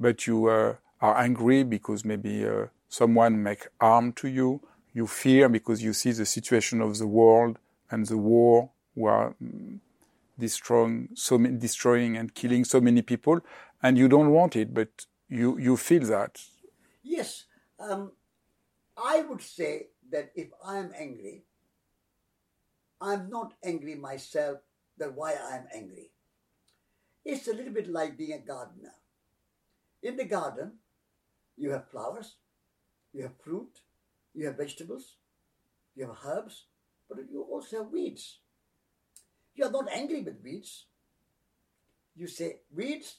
but 0.00 0.26
you 0.26 0.46
uh, 0.46 0.76
are 1.02 1.18
angry 1.18 1.64
because 1.64 2.04
maybe 2.04 2.46
uh, 2.46 2.66
someone 2.88 3.42
make 3.42 3.66
harm 3.80 4.12
to 4.12 4.28
you. 4.28 4.60
You 4.94 5.06
fear 5.06 5.48
because 5.48 5.82
you 5.82 5.92
see 5.92 6.12
the 6.12 6.24
situation 6.24 6.80
of 6.80 6.98
the 6.98 7.08
world 7.08 7.58
and 7.90 8.06
the 8.06 8.16
war 8.16 8.70
who 8.94 9.06
are 9.06 9.34
mm, 9.42 9.80
destroying 10.38 11.08
so 11.14 11.38
many, 11.38 11.58
destroying 11.58 12.16
and 12.16 12.34
killing 12.34 12.64
so 12.64 12.80
many 12.80 13.02
people, 13.02 13.40
and 13.82 13.98
you 13.98 14.06
don't 14.08 14.30
want 14.30 14.54
it, 14.54 14.72
but 14.72 15.06
you 15.28 15.58
you 15.58 15.76
feel 15.76 16.04
that. 16.06 16.40
Yes, 17.02 17.44
um, 17.80 18.12
I 18.96 19.22
would 19.22 19.42
say 19.42 19.88
that 20.10 20.30
if 20.36 20.48
I 20.64 20.78
am 20.78 20.92
angry, 20.96 21.44
I'm 23.00 23.28
not 23.28 23.54
angry 23.64 23.96
myself 23.96 24.58
that 24.98 25.14
why 25.14 25.32
I 25.32 25.56
am 25.56 25.66
angry. 25.74 26.10
It's 27.24 27.48
a 27.48 27.54
little 27.54 27.72
bit 27.72 27.88
like 27.88 28.16
being 28.18 28.34
a 28.34 28.38
gardener. 28.38 28.94
In 30.02 30.16
the 30.16 30.24
garden, 30.24 30.72
you 31.56 31.70
have 31.70 31.88
flowers, 31.90 32.36
you 33.12 33.22
have 33.22 33.36
fruit, 33.42 33.80
you 34.34 34.46
have 34.46 34.56
vegetables, 34.56 35.16
you 35.94 36.06
have 36.06 36.16
herbs, 36.26 36.64
but 37.08 37.18
you 37.30 37.42
also 37.42 37.82
have 37.82 37.92
weeds. 37.92 38.38
You 39.54 39.66
are 39.66 39.70
not 39.70 39.88
angry 39.92 40.22
with 40.22 40.42
weeds. 40.42 40.86
You 42.16 42.26
say, 42.26 42.60
Weeds, 42.74 43.16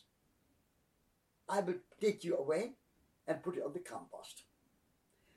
I 1.47 1.59
will 1.61 1.75
take 2.01 2.23
you 2.23 2.37
away 2.37 2.73
and 3.27 3.43
put 3.43 3.57
it 3.57 3.63
on 3.63 3.73
the 3.73 3.79
compost. 3.79 4.43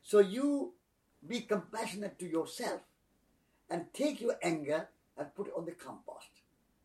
So 0.03 0.21
you 0.21 0.75
be 1.27 1.41
compassionate 1.41 2.19
to 2.19 2.27
yourself 2.27 2.81
and 3.69 3.93
take 3.93 4.21
your 4.21 4.37
anger 4.43 4.89
and 5.19 5.35
put 5.35 5.49
it 5.49 5.55
on 5.57 5.65
the 5.65 5.73
compost. 5.73 6.29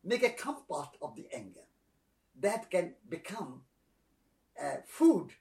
Make 0.04 0.22
a 0.22 0.30
compost 0.30 0.90
of 1.00 1.14
the 1.14 1.26
anger. 1.32 1.60
That 2.40 2.70
can 2.70 2.94
become 3.08 3.62
uh, 4.60 4.76
food 4.86 5.32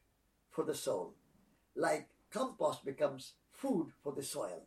for 0.52 0.64
the 0.64 0.76
soul, 0.76 1.14
like 1.76 2.08
compost 2.32 2.86
becomes 2.86 3.34
food 3.52 3.92
for 4.04 4.14
the 4.14 4.24
soil. 4.24 4.64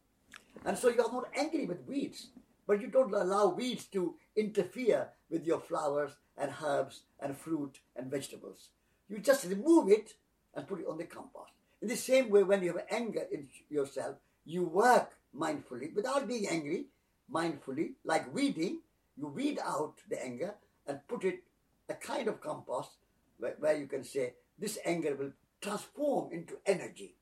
And 0.65 0.79
so 0.79 0.89
you 0.89 1.03
are 1.03 1.13
not 1.13 1.29
angry 1.37 1.67
with 1.67 1.87
weeds, 1.87 2.29
but 2.67 2.81
you 2.81 2.89
don't 2.89 3.13
allow 3.13 3.49
weeds 3.49 3.85
to 3.87 4.15
interfere 4.37 5.09
with 5.31 5.47
your 5.47 5.61
flowers 5.61 6.13
and 6.37 6.53
herbs 6.65 7.03
and 7.21 7.37
fruit 7.37 7.81
and 7.97 8.11
vegetables. 8.11 8.71
You 9.09 9.19
just 9.19 9.45
remove 9.45 9.91
it 9.91 10.15
and 10.55 10.67
put 10.67 10.81
it 10.81 10.87
on 10.89 10.99
the 10.99 11.05
compost. 11.05 11.53
In 11.83 11.89
the 11.89 11.97
same 11.97 12.31
way, 12.31 12.43
when 12.43 12.63
you 12.63 12.73
have 12.73 12.87
anger 12.91 13.25
in 13.31 13.49
yourself, 13.69 14.17
you 14.45 14.65
work 14.65 15.11
mindfully 15.37 15.95
without 15.95 16.27
being 16.27 16.47
angry, 16.49 16.87
mindfully, 17.33 17.93
like 18.05 18.33
weeding. 18.35 18.81
You 19.17 19.29
weed 19.29 19.59
out 19.65 19.95
the 20.09 20.23
anger 20.23 20.55
and 20.87 21.07
put 21.09 21.25
it 21.25 21.43
a 21.89 21.95
kind 21.95 22.29
of 22.29 22.41
compost 22.41 22.91
where, 23.39 23.55
where 23.59 23.77
you 23.77 23.87
can 23.87 24.05
say, 24.05 24.35
This 24.59 24.79
anger 24.85 25.15
will 25.15 25.33
transform 25.65 26.31
into 26.31 26.59
energy. 26.67 27.15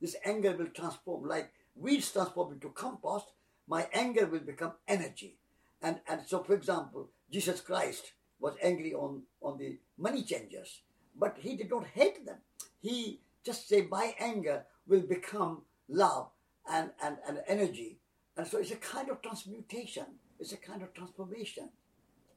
This 0.00 0.16
anger 0.24 0.56
will 0.56 0.68
transform, 0.68 1.26
like 1.28 1.52
weeds 1.74 2.12
transform 2.12 2.52
into 2.52 2.68
compost, 2.70 3.26
my 3.66 3.88
anger 3.92 4.26
will 4.26 4.40
become 4.40 4.72
energy. 4.86 5.36
And, 5.82 6.00
and 6.08 6.20
so, 6.26 6.42
for 6.42 6.54
example, 6.54 7.08
Jesus 7.30 7.60
Christ 7.60 8.12
was 8.38 8.54
angry 8.62 8.94
on, 8.94 9.22
on 9.42 9.58
the 9.58 9.78
money 9.98 10.22
changers, 10.22 10.82
but 11.18 11.36
he 11.40 11.56
did 11.56 11.70
not 11.70 11.86
hate 11.86 12.24
them. 12.24 12.38
He 12.80 13.20
just 13.44 13.68
said, 13.68 13.90
My 13.90 14.14
anger 14.18 14.64
will 14.86 15.02
become 15.02 15.62
love 15.88 16.28
and, 16.70 16.90
and, 17.02 17.16
and 17.26 17.38
energy. 17.48 17.98
And 18.36 18.46
so 18.46 18.58
it's 18.58 18.70
a 18.70 18.76
kind 18.76 19.10
of 19.10 19.20
transmutation, 19.22 20.06
it's 20.38 20.52
a 20.52 20.56
kind 20.56 20.82
of 20.82 20.94
transformation, 20.94 21.70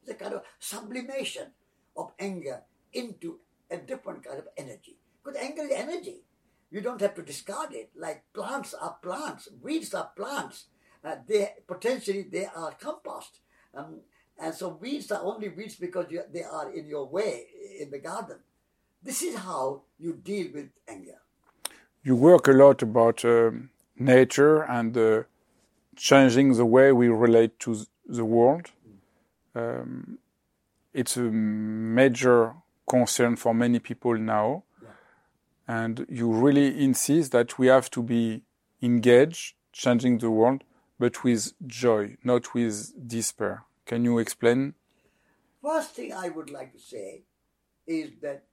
it's 0.02 0.10
a 0.10 0.14
kind 0.14 0.34
of 0.34 0.42
sublimation 0.58 1.48
of 1.96 2.12
anger 2.18 2.62
into 2.92 3.38
a 3.70 3.76
different 3.76 4.24
kind 4.24 4.38
of 4.38 4.48
energy. 4.56 4.97
Because 5.24 5.40
anger 5.40 5.62
is 5.62 5.72
energy. 5.72 6.22
You 6.70 6.80
don't 6.80 7.00
have 7.00 7.14
to 7.14 7.22
discard 7.22 7.72
it. 7.72 7.90
Like 7.96 8.24
plants 8.32 8.74
are 8.74 8.96
plants, 9.02 9.48
weeds 9.62 9.94
are 9.94 10.10
plants. 10.16 10.66
Uh, 11.04 11.16
they 11.26 11.54
potentially 11.66 12.22
they 12.22 12.46
are 12.46 12.72
compost, 12.72 13.38
um, 13.72 14.00
and 14.38 14.52
so 14.52 14.68
weeds 14.68 15.12
are 15.12 15.22
only 15.22 15.48
weeds 15.48 15.76
because 15.76 16.06
you, 16.10 16.22
they 16.32 16.42
are 16.42 16.72
in 16.72 16.86
your 16.86 17.06
way 17.06 17.46
in 17.80 17.90
the 17.90 17.98
garden. 17.98 18.38
This 19.02 19.22
is 19.22 19.36
how 19.36 19.82
you 19.98 20.14
deal 20.14 20.48
with 20.52 20.70
anger. 20.88 21.20
You 22.02 22.16
work 22.16 22.48
a 22.48 22.52
lot 22.52 22.82
about 22.82 23.24
um, 23.24 23.70
nature 23.96 24.62
and 24.62 24.96
uh, 24.96 25.22
changing 25.96 26.54
the 26.54 26.66
way 26.66 26.92
we 26.92 27.08
relate 27.08 27.58
to 27.60 27.86
the 28.06 28.24
world. 28.24 28.72
Um, 29.54 30.18
it's 30.92 31.16
a 31.16 31.22
major 31.22 32.54
concern 32.88 33.36
for 33.36 33.54
many 33.54 33.78
people 33.78 34.16
now. 34.18 34.64
And 35.68 36.06
you 36.08 36.32
really 36.32 36.82
insist 36.82 37.30
that 37.32 37.58
we 37.58 37.66
have 37.66 37.90
to 37.90 38.02
be 38.02 38.42
engaged, 38.80 39.54
changing 39.72 40.18
the 40.18 40.30
world, 40.30 40.64
but 40.98 41.22
with 41.22 41.52
joy, 41.66 42.16
not 42.24 42.54
with 42.54 42.92
despair. 43.06 43.64
Can 43.84 44.04
you 44.04 44.18
explain? 44.18 44.74
First 45.62 45.94
thing 45.94 46.12
I 46.14 46.30
would 46.30 46.50
like 46.50 46.72
to 46.72 46.80
say 46.80 47.22
is 47.86 48.12
that 48.22 48.44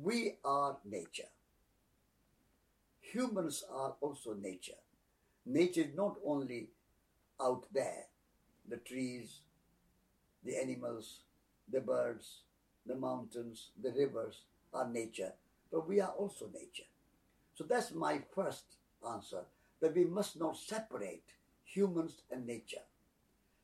we 0.00 0.36
are 0.44 0.76
nature. 0.84 1.30
Humans 3.00 3.64
are 3.72 3.96
also 4.00 4.34
nature. 4.34 4.80
Nature 5.44 5.80
is 5.82 5.96
not 5.96 6.16
only 6.24 6.68
out 7.40 7.64
there, 7.72 8.04
the 8.68 8.76
trees, 8.76 9.40
the 10.44 10.56
animals, 10.56 11.20
the 11.70 11.80
birds, 11.80 12.42
the 12.86 12.94
mountains, 12.94 13.70
the 13.82 13.90
rivers 13.90 14.42
are 14.72 14.88
nature, 14.88 15.32
but 15.72 15.88
we 15.88 16.00
are 16.00 16.10
also 16.10 16.48
nature. 16.52 16.88
So 17.54 17.64
that's 17.64 17.92
my 17.92 18.20
first 18.34 18.64
answer 19.08 19.42
that 19.80 19.94
we 19.94 20.04
must 20.04 20.38
not 20.38 20.56
separate 20.56 21.24
humans 21.64 22.22
and 22.30 22.46
nature. 22.46 22.82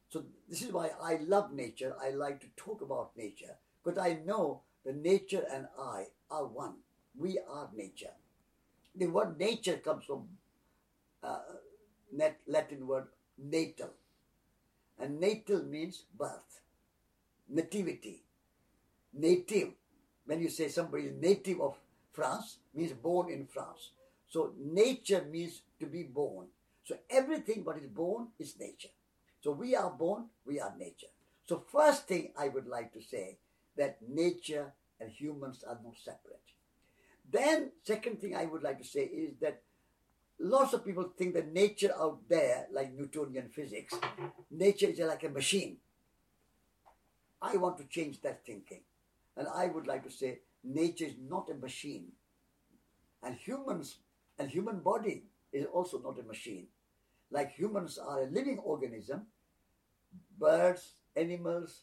So 0.09 0.25
this 0.49 0.63
is 0.63 0.73
why 0.73 0.91
I 1.03 1.17
love 1.17 1.53
nature. 1.53 1.95
I 2.03 2.11
like 2.11 2.41
to 2.41 2.47
talk 2.57 2.81
about 2.81 3.17
nature 3.17 3.57
because 3.83 3.99
I 3.99 4.19
know 4.25 4.63
that 4.85 4.97
nature 4.97 5.45
and 5.53 5.67
I 5.79 6.07
are 6.31 6.47
one. 6.47 6.75
We 7.19 7.39
are 7.51 7.69
nature. 7.75 8.13
The 8.95 9.07
word 9.07 9.39
nature 9.39 9.77
comes 9.79 10.05
from 10.05 10.29
uh, 11.23 11.41
Latin 12.47 12.87
word 12.87 13.09
natal, 13.39 13.91
and 14.99 15.21
natal 15.21 15.63
means 15.65 16.05
birth, 16.19 16.61
nativity, 17.49 18.23
native. 19.13 19.71
When 20.27 20.41
you 20.41 20.49
say 20.49 20.69
somebody 20.69 21.05
is 21.05 21.15
native 21.21 21.61
of 21.61 21.77
France, 22.17 22.59
means 22.75 22.93
born 22.93 23.31
in 23.31 23.47
France. 23.47 23.91
So 24.29 24.55
nature 24.59 25.25
means 25.31 25.61
to 25.79 25.87
be 25.87 26.03
born. 26.03 26.47
So 26.85 26.97
everything 27.11 27.63
what 27.63 27.77
is 27.77 27.89
born 27.89 28.29
is 28.39 28.59
nature. 28.59 28.95
So 29.43 29.51
we 29.53 29.77
are 29.77 29.91
born, 29.91 30.25
we 30.47 30.59
are 30.59 30.73
nature. 30.79 31.13
So 31.47 31.63
first 31.71 32.09
thing 32.09 32.33
I 32.39 32.49
would 32.49 32.67
like 32.67 32.93
to 32.95 33.03
say 33.03 33.37
that 33.77 33.99
nature 34.09 34.73
and 34.99 35.11
humans 35.11 35.63
are 35.69 35.79
not 35.85 35.95
separate. 36.03 36.41
Then 37.31 37.73
second 37.85 38.21
thing 38.21 38.35
I 38.35 38.47
would 38.47 38.63
like 38.63 38.79
to 38.79 38.89
say 38.89 39.03
is 39.03 39.35
that 39.43 39.61
lots 40.39 40.73
of 40.73 40.85
people 40.87 41.13
think 41.19 41.35
that 41.35 41.53
nature 41.53 41.93
out 42.01 42.21
there, 42.29 42.67
like 42.73 42.95
Newtonian 42.95 43.51
physics, 43.51 43.95
nature 44.51 44.87
is 44.87 44.99
like 45.01 45.25
a 45.25 45.29
machine. 45.29 45.77
I 47.43 47.57
want 47.59 47.77
to 47.79 47.85
change 47.85 48.23
that 48.23 48.47
thinking. 48.47 48.81
And 49.37 49.47
I 49.55 49.67
would 49.67 49.87
like 49.87 50.05
to 50.05 50.11
say 50.11 50.39
nature 50.67 51.07
is 51.07 51.15
not 51.29 51.49
a 51.51 51.55
machine. 51.55 52.13
And 53.23 53.35
humans 53.35 53.99
and 54.39 54.51
human 54.51 54.81
body 54.81 55.25
is 55.53 55.67
also 55.73 56.01
not 56.01 56.19
a 56.19 56.23
machine. 56.23 56.67
Like 57.31 57.53
humans 57.53 57.99
are 57.99 58.23
a 58.23 58.31
living 58.31 58.59
organism, 58.59 59.27
birds, 60.39 60.93
animals, 61.17 61.83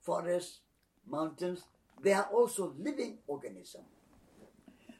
forests, 0.00 0.60
mountains, 1.08 1.64
they 2.02 2.12
are 2.12 2.28
also 2.32 2.74
living 2.78 3.18
organisms. 3.26 3.84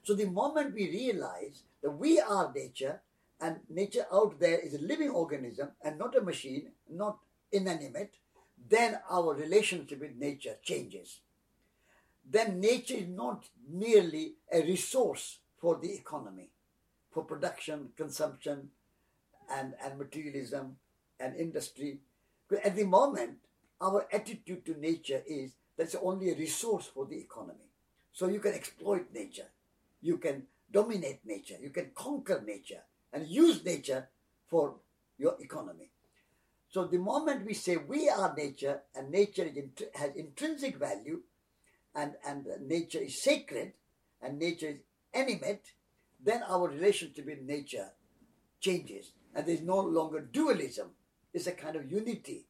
So 0.02 0.14
the 0.14 0.26
moment 0.26 0.74
we 0.74 0.88
realize 0.88 1.62
that 1.82 1.90
we 1.90 2.20
are 2.20 2.52
nature 2.54 3.00
and 3.40 3.60
nature 3.68 4.06
out 4.12 4.38
there 4.38 4.58
is 4.58 4.74
a 4.74 4.78
living 4.78 5.10
organism 5.10 5.70
and 5.82 5.98
not 5.98 6.16
a 6.16 6.20
machine, 6.20 6.72
not 6.90 7.18
inanimate, 7.52 8.14
then 8.68 8.98
our 9.10 9.34
relationship 9.34 10.00
with 10.00 10.16
nature 10.16 10.56
changes. 10.62 11.20
Then 12.28 12.60
nature 12.60 12.94
is 12.94 13.08
not 13.08 13.46
merely 13.70 14.34
a 14.52 14.62
resource 14.62 15.38
for 15.60 15.78
the 15.80 15.92
economy, 15.92 16.50
for 17.10 17.24
production, 17.24 17.90
consumption, 17.96 18.70
and, 19.50 19.74
and 19.84 19.98
materialism 19.98 20.76
and 21.20 21.36
industry. 21.36 21.98
But 22.48 22.64
at 22.64 22.76
the 22.76 22.84
moment, 22.84 23.38
our 23.80 24.06
attitude 24.12 24.64
to 24.66 24.80
nature 24.80 25.22
is 25.26 25.52
that's 25.76 25.96
only 25.96 26.30
a 26.30 26.36
resource 26.36 26.90
for 26.92 27.06
the 27.06 27.18
economy. 27.18 27.70
So 28.12 28.28
you 28.28 28.40
can 28.40 28.54
exploit 28.54 29.06
nature, 29.12 29.48
you 30.00 30.18
can 30.18 30.44
dominate 30.70 31.20
nature, 31.24 31.56
you 31.60 31.70
can 31.70 31.90
conquer 31.94 32.42
nature, 32.44 32.82
and 33.12 33.26
use 33.26 33.64
nature 33.64 34.08
for 34.48 34.76
your 35.18 35.36
economy. 35.40 35.90
So 36.70 36.84
the 36.84 36.98
moment 36.98 37.46
we 37.46 37.54
say 37.54 37.76
we 37.76 38.08
are 38.08 38.34
nature 38.36 38.82
and 38.94 39.10
nature 39.10 39.48
has 39.94 40.10
intrinsic 40.16 40.76
value 40.76 41.20
and, 41.94 42.14
and 42.26 42.46
nature 42.66 42.98
is 42.98 43.22
sacred 43.22 43.72
and 44.22 44.38
nature 44.38 44.68
is 44.68 44.80
animate, 45.12 45.72
then 46.22 46.42
our 46.48 46.68
relationship 46.68 47.26
with 47.26 47.42
nature 47.42 47.90
changes 48.60 49.12
and 49.34 49.46
there's 49.46 49.60
no 49.60 49.80
longer 49.80 50.20
dualism. 50.20 50.90
It's 51.32 51.46
a 51.46 51.52
kind 51.52 51.76
of 51.76 51.90
unity 51.90 52.46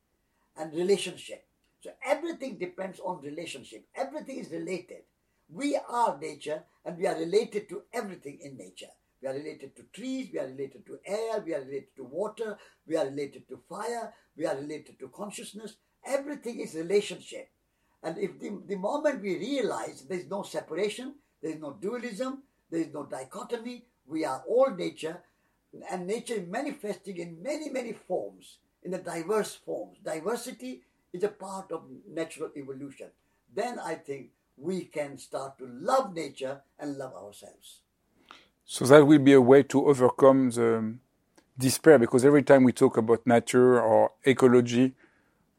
and 0.57 0.73
relationship. 0.75 1.47
So 1.81 1.91
everything 2.05 2.59
depends 2.59 3.01
on 3.01 3.23
relationship. 3.23 3.87
Everything 3.95 4.39
is 4.39 4.51
related. 4.51 5.03
We 5.49 5.77
are 5.77 6.19
nature 6.19 6.65
and 6.85 6.97
we 6.97 7.07
are 7.07 7.17
related 7.17 7.69
to 7.69 7.83
everything 7.93 8.39
in 8.43 8.57
nature. 8.57 8.93
We 9.21 9.29
are 9.29 9.35
related 9.35 9.75
to 9.77 9.83
trees, 9.93 10.29
we 10.33 10.39
are 10.39 10.47
related 10.47 10.85
to 10.87 10.99
air, 11.07 11.43
we 11.45 11.55
are 11.55 11.61
related 11.61 11.97
to 11.97 12.05
water, 12.05 12.59
we 12.87 12.97
are 12.97 13.07
related 13.07 13.49
to 13.49 13.59
fire, 13.69 14.13
we 14.37 14.45
are 14.47 14.57
related 14.57 14.99
to 14.99 15.09
consciousness. 15.09 15.77
Everything 16.07 16.61
is 16.61 16.75
relationship. 16.75 17.49
And 18.05 18.19
if 18.19 18.39
the, 18.39 18.61
the 18.67 18.77
moment 18.77 19.23
we 19.23 19.39
realize 19.39 20.03
there 20.03 20.19
is 20.19 20.29
no 20.29 20.43
separation, 20.43 21.15
there 21.43 21.53
is 21.53 21.61
no 21.61 21.73
dualism, 21.81 22.43
there 22.71 22.81
is 22.81 22.93
no 22.93 23.05
dichotomy, 23.05 23.87
we 24.07 24.25
are 24.27 24.43
all 24.47 24.71
nature, 24.71 25.23
and 25.91 26.07
nature 26.07 26.35
is 26.35 26.47
manifesting 26.47 27.17
in 27.17 27.43
many, 27.43 27.71
many 27.71 27.93
forms, 27.93 28.59
in 28.83 28.91
the 28.91 28.99
diverse 28.99 29.55
forms. 29.55 29.97
Diversity 30.05 30.83
is 31.13 31.25
a 31.25 31.29
part 31.29 31.73
of 31.73 31.85
natural 32.07 32.51
evolution. 32.57 33.09
Then 33.55 33.79
I 33.79 33.95
think 33.95 34.29
we 34.57 34.85
can 34.85 35.17
start 35.17 35.59
to 35.59 35.67
love 35.67 36.15
nature 36.15 36.61
and 36.79 36.97
love 36.97 37.15
ourselves. 37.15 37.81
So 38.67 38.85
that 38.87 39.07
will 39.07 39.19
be 39.19 39.33
a 39.33 39.41
way 39.41 39.63
to 39.65 39.87
overcome 39.87 40.51
the 40.51 40.95
despair 41.59 41.99
because 41.99 42.25
every 42.25 42.43
time 42.43 42.65
we 42.65 42.73
talk 42.73 42.97
about 42.97 43.27
nature 43.27 43.81
or 43.81 44.13
ecology, 44.25 44.95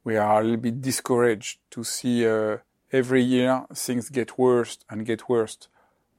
we 0.05 0.15
are 0.17 0.39
a 0.39 0.43
little 0.43 0.57
bit 0.57 0.81
discouraged 0.81 1.59
to 1.71 1.83
see 1.83 2.27
uh, 2.27 2.57
every 2.91 3.23
year 3.23 3.65
things 3.73 4.09
get 4.09 4.37
worse 4.37 4.77
and 4.89 5.05
get 5.05 5.27
worse. 5.27 5.57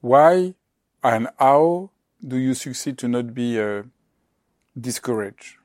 Why 0.01 0.53
and 1.01 1.29
how 1.39 1.91
do 2.25 2.35
you 2.35 2.53
succeed 2.53 2.97
to 2.99 3.07
not 3.07 3.33
be 3.33 3.59
uh, 3.59 3.83
discouraged? 4.79 5.55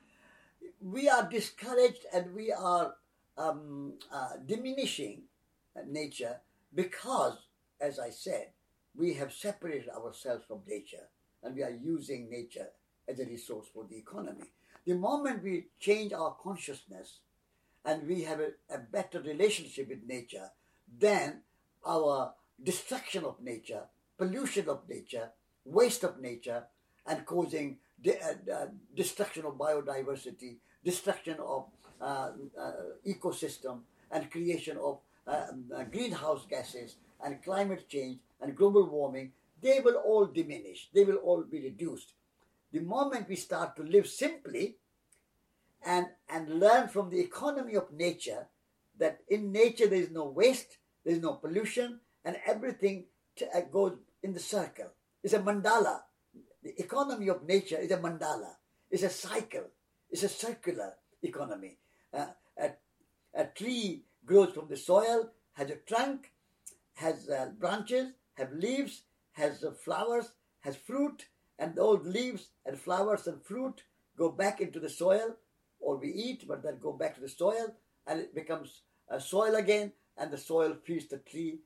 We 0.80 1.08
are 1.08 1.28
discouraged 1.28 2.06
and 2.14 2.32
we 2.32 2.52
are 2.52 2.94
um, 3.36 3.94
uh, 4.12 4.36
diminishing 4.46 5.22
nature 5.88 6.36
because, 6.74 7.36
as 7.80 7.98
I 7.98 8.10
said, 8.10 8.48
we 8.94 9.14
have 9.14 9.32
separated 9.32 9.88
ourselves 9.90 10.44
from 10.46 10.60
nature 10.68 11.08
and 11.42 11.56
we 11.56 11.64
are 11.64 11.76
using 11.82 12.30
nature 12.30 12.68
as 13.08 13.18
a 13.18 13.24
resource 13.24 13.66
for 13.74 13.84
the 13.90 13.96
economy. 13.96 14.52
The 14.86 14.94
moment 14.94 15.42
we 15.42 15.66
change 15.80 16.12
our 16.12 16.36
consciousness 16.40 17.18
and 17.84 18.06
we 18.06 18.22
have 18.22 18.40
a, 18.40 18.50
a 18.74 18.78
better 18.78 19.20
relationship 19.20 19.88
with 19.88 20.06
nature, 20.06 20.50
then 20.98 21.40
our 21.86 22.32
destruction 22.62 23.24
of 23.24 23.40
nature, 23.42 23.82
pollution 24.16 24.68
of 24.68 24.88
nature, 24.88 25.30
waste 25.64 26.04
of 26.04 26.20
nature, 26.20 26.64
and 27.06 27.26
causing 27.26 27.78
de- 28.00 28.20
uh, 28.20 28.52
uh, 28.52 28.66
destruction 28.94 29.44
of 29.44 29.54
biodiversity, 29.54 30.56
destruction 30.84 31.36
of 31.40 31.66
uh, 32.00 32.30
uh 32.58 32.72
ecosystem, 33.06 33.80
and 34.10 34.30
creation 34.30 34.76
of 34.76 34.98
uh, 35.26 35.46
uh, 35.74 35.84
greenhouse 35.84 36.46
gases, 36.48 36.96
and 37.24 37.42
climate 37.42 37.88
change, 37.88 38.18
and 38.40 38.56
global 38.56 38.88
warming, 38.88 39.32
they 39.60 39.80
will 39.80 39.94
all 39.94 40.26
diminish. 40.26 40.88
They 40.92 41.04
will 41.04 41.16
all 41.18 41.42
be 41.42 41.60
reduced. 41.60 42.14
The 42.72 42.80
moment 42.80 43.28
we 43.28 43.36
start 43.36 43.76
to 43.76 43.82
live 43.82 44.08
simply 44.08 44.76
and, 45.84 46.06
and 46.28 46.60
learn 46.60 46.88
from 46.88 47.10
the 47.10 47.20
economy 47.20 47.74
of 47.74 47.92
nature 47.92 48.46
that 48.98 49.20
in 49.28 49.52
nature 49.52 49.86
there 49.86 50.00
is 50.00 50.10
no 50.10 50.26
waste, 50.26 50.78
there 51.04 51.14
is 51.14 51.22
no 51.22 51.34
pollution, 51.34 52.00
and 52.24 52.36
everything 52.46 53.06
t- 53.36 53.46
goes 53.70 53.96
in 54.22 54.32
the 54.32 54.40
circle. 54.40 54.90
It's 55.22 55.34
a 55.34 55.38
mandala. 55.38 56.00
The 56.62 56.80
economy 56.80 57.28
of 57.28 57.46
nature 57.46 57.78
is 57.78 57.90
a 57.90 57.98
mandala. 57.98 58.54
It's 58.90 59.02
a 59.02 59.10
cycle. 59.10 59.64
It's 60.10 60.22
a 60.22 60.28
circular 60.28 60.94
economy. 61.22 61.78
Uh, 62.12 62.26
a, 62.58 62.70
a 63.34 63.46
tree 63.46 64.04
grows 64.24 64.52
from 64.52 64.68
the 64.68 64.76
soil, 64.76 65.30
has 65.54 65.70
a 65.70 65.76
trunk, 65.76 66.30
has 66.94 67.28
uh, 67.28 67.48
branches, 67.58 68.12
have 68.34 68.52
leaves, 68.52 69.02
has 69.32 69.64
uh, 69.64 69.72
flowers, 69.72 70.32
has 70.60 70.76
fruit, 70.76 71.26
and 71.58 71.74
those 71.74 72.04
leaves 72.04 72.48
and 72.66 72.78
flowers 72.78 73.26
and 73.26 73.42
fruit 73.42 73.82
go 74.16 74.30
back 74.30 74.60
into 74.60 74.78
the 74.78 74.88
soil, 74.88 75.36
or 75.82 75.96
we 75.96 76.08
eat, 76.08 76.46
but 76.46 76.62
then 76.62 76.78
go 76.80 76.92
back 76.92 77.14
to 77.14 77.20
the 77.20 77.28
soil, 77.28 77.74
and 78.06 78.20
it 78.20 78.34
becomes 78.34 78.82
uh, 79.10 79.18
soil 79.18 79.54
again, 79.56 79.92
and 80.16 80.30
the 80.30 80.38
soil 80.38 80.76
feeds 80.84 81.08
the 81.08 81.18
tree 81.18 81.58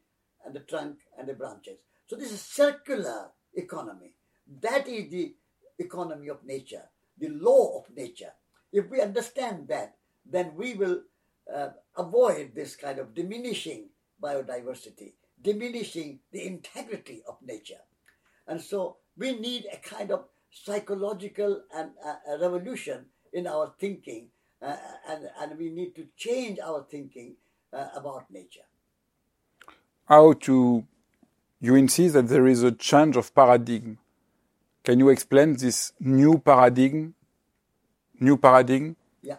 and 0.45 0.55
the 0.55 0.61
trunk 0.61 0.97
and 1.19 1.29
the 1.29 1.35
branches. 1.35 1.79
So 2.07 2.17
this 2.17 2.33
is 2.33 2.41
circular 2.41 3.31
economy. 3.55 4.15
That 4.63 4.87
is 4.89 5.11
the 5.11 5.35
economy 5.79 6.29
of 6.29 6.45
nature, 6.45 6.85
the 7.19 7.29
law 7.29 7.79
of 7.79 7.97
nature. 7.97 8.33
If 8.73 8.91
we 8.91 9.01
understand 9.01 9.69
that, 9.69 9.97
then 10.25 10.53
we 10.57 10.75
will 10.75 11.03
uh, 11.55 11.69
avoid 11.97 12.53
this 12.55 12.77
kind 12.77 12.99
of 12.99 13.15
diminishing 13.15 13.91
biodiversity, 14.23 15.15
diminishing 15.41 16.21
the 16.33 16.47
integrity 16.47 17.23
of 17.29 17.37
nature. 17.45 17.83
And 18.47 18.61
so 18.61 18.97
we 19.17 19.39
need 19.39 19.67
a 19.73 19.77
kind 19.77 20.11
of 20.11 20.25
psychological 20.51 21.63
and 21.75 21.91
uh, 22.05 22.39
revolution 22.41 23.07
in 23.33 23.47
our 23.47 23.73
thinking, 23.79 24.29
uh, 24.63 24.77
and, 25.09 25.29
and 25.41 25.59
we 25.59 25.71
need 25.71 25.95
to 25.97 26.07
change 26.17 26.59
our 26.59 26.85
thinking 26.91 27.35
uh, 27.73 27.89
about 27.95 28.31
nature. 28.31 28.67
How 30.07 30.35
to, 30.35 30.85
you 31.61 31.75
insist 31.75 32.15
that 32.15 32.29
there 32.29 32.47
is 32.47 32.63
a 32.63 32.73
change 32.73 33.17
of 33.17 33.35
paradigm. 33.35 33.99
Can 34.85 35.01
you 35.01 35.09
explain 35.09 35.57
this 35.57 35.93
new 35.99 36.39
paradigm? 36.39 37.15
New 38.21 38.37
paradigm? 38.37 38.97
Yeah. 39.23 39.39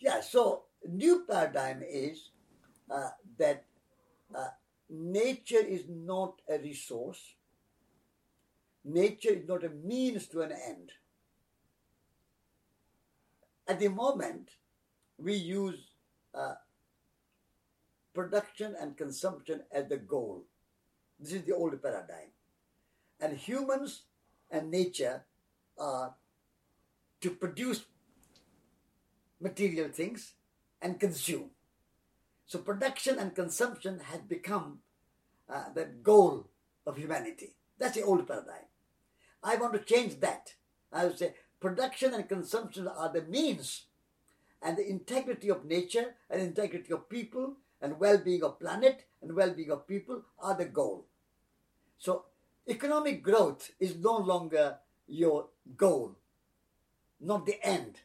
Yeah, 0.00 0.20
so 0.20 0.64
new 0.88 1.24
paradigm 1.28 1.82
is 1.88 2.30
uh, 2.90 3.10
that 3.38 3.64
uh, 4.34 4.48
nature 4.88 5.64
is 5.64 5.84
not 5.88 6.40
a 6.48 6.58
resource, 6.58 7.34
nature 8.84 9.30
is 9.30 9.46
not 9.48 9.64
a 9.64 9.68
means 9.68 10.26
to 10.28 10.40
an 10.42 10.52
end. 10.52 10.90
At 13.70 13.78
the 13.78 13.86
moment, 13.86 14.50
we 15.16 15.34
use 15.34 15.78
uh, 16.34 16.54
production 18.12 18.74
and 18.80 18.96
consumption 18.96 19.60
as 19.70 19.86
the 19.88 19.96
goal. 19.96 20.42
This 21.20 21.34
is 21.34 21.44
the 21.44 21.54
old 21.54 21.80
paradigm. 21.80 22.32
And 23.20 23.36
humans 23.36 24.02
and 24.50 24.72
nature 24.72 25.22
are 25.78 26.16
to 27.20 27.30
produce 27.30 27.84
material 29.40 29.90
things 29.90 30.32
and 30.82 30.98
consume. 30.98 31.50
So 32.46 32.58
production 32.58 33.20
and 33.20 33.36
consumption 33.36 34.00
has 34.00 34.20
become 34.22 34.80
uh, 35.48 35.66
the 35.72 35.84
goal 35.84 36.48
of 36.84 36.96
humanity. 36.96 37.54
That's 37.78 37.94
the 37.94 38.02
old 38.02 38.26
paradigm. 38.26 38.66
I 39.44 39.54
want 39.54 39.74
to 39.74 39.94
change 39.94 40.18
that. 40.18 40.54
I 40.92 41.04
would 41.04 41.16
say 41.20 41.34
production 41.60 42.14
and 42.14 42.28
consumption 42.28 42.88
are 42.88 43.12
the 43.12 43.22
means, 43.22 43.84
and 44.62 44.76
the 44.76 44.88
integrity 44.88 45.48
of 45.50 45.64
nature 45.64 46.14
and 46.28 46.40
integrity 46.40 46.92
of 46.92 47.08
people 47.08 47.56
and 47.80 47.98
well-being 47.98 48.42
of 48.42 48.58
planet 48.58 49.06
and 49.22 49.34
well-being 49.34 49.70
of 49.70 49.86
people 49.86 50.22
are 50.38 50.54
the 50.54 50.66
goal. 50.66 51.06
So 51.98 52.24
economic 52.68 53.22
growth 53.22 53.70
is 53.78 53.96
no 53.96 54.16
longer 54.16 54.78
your 55.06 55.48
goal, 55.76 56.16
not 57.20 57.46
the 57.46 57.58
end. 57.62 58.00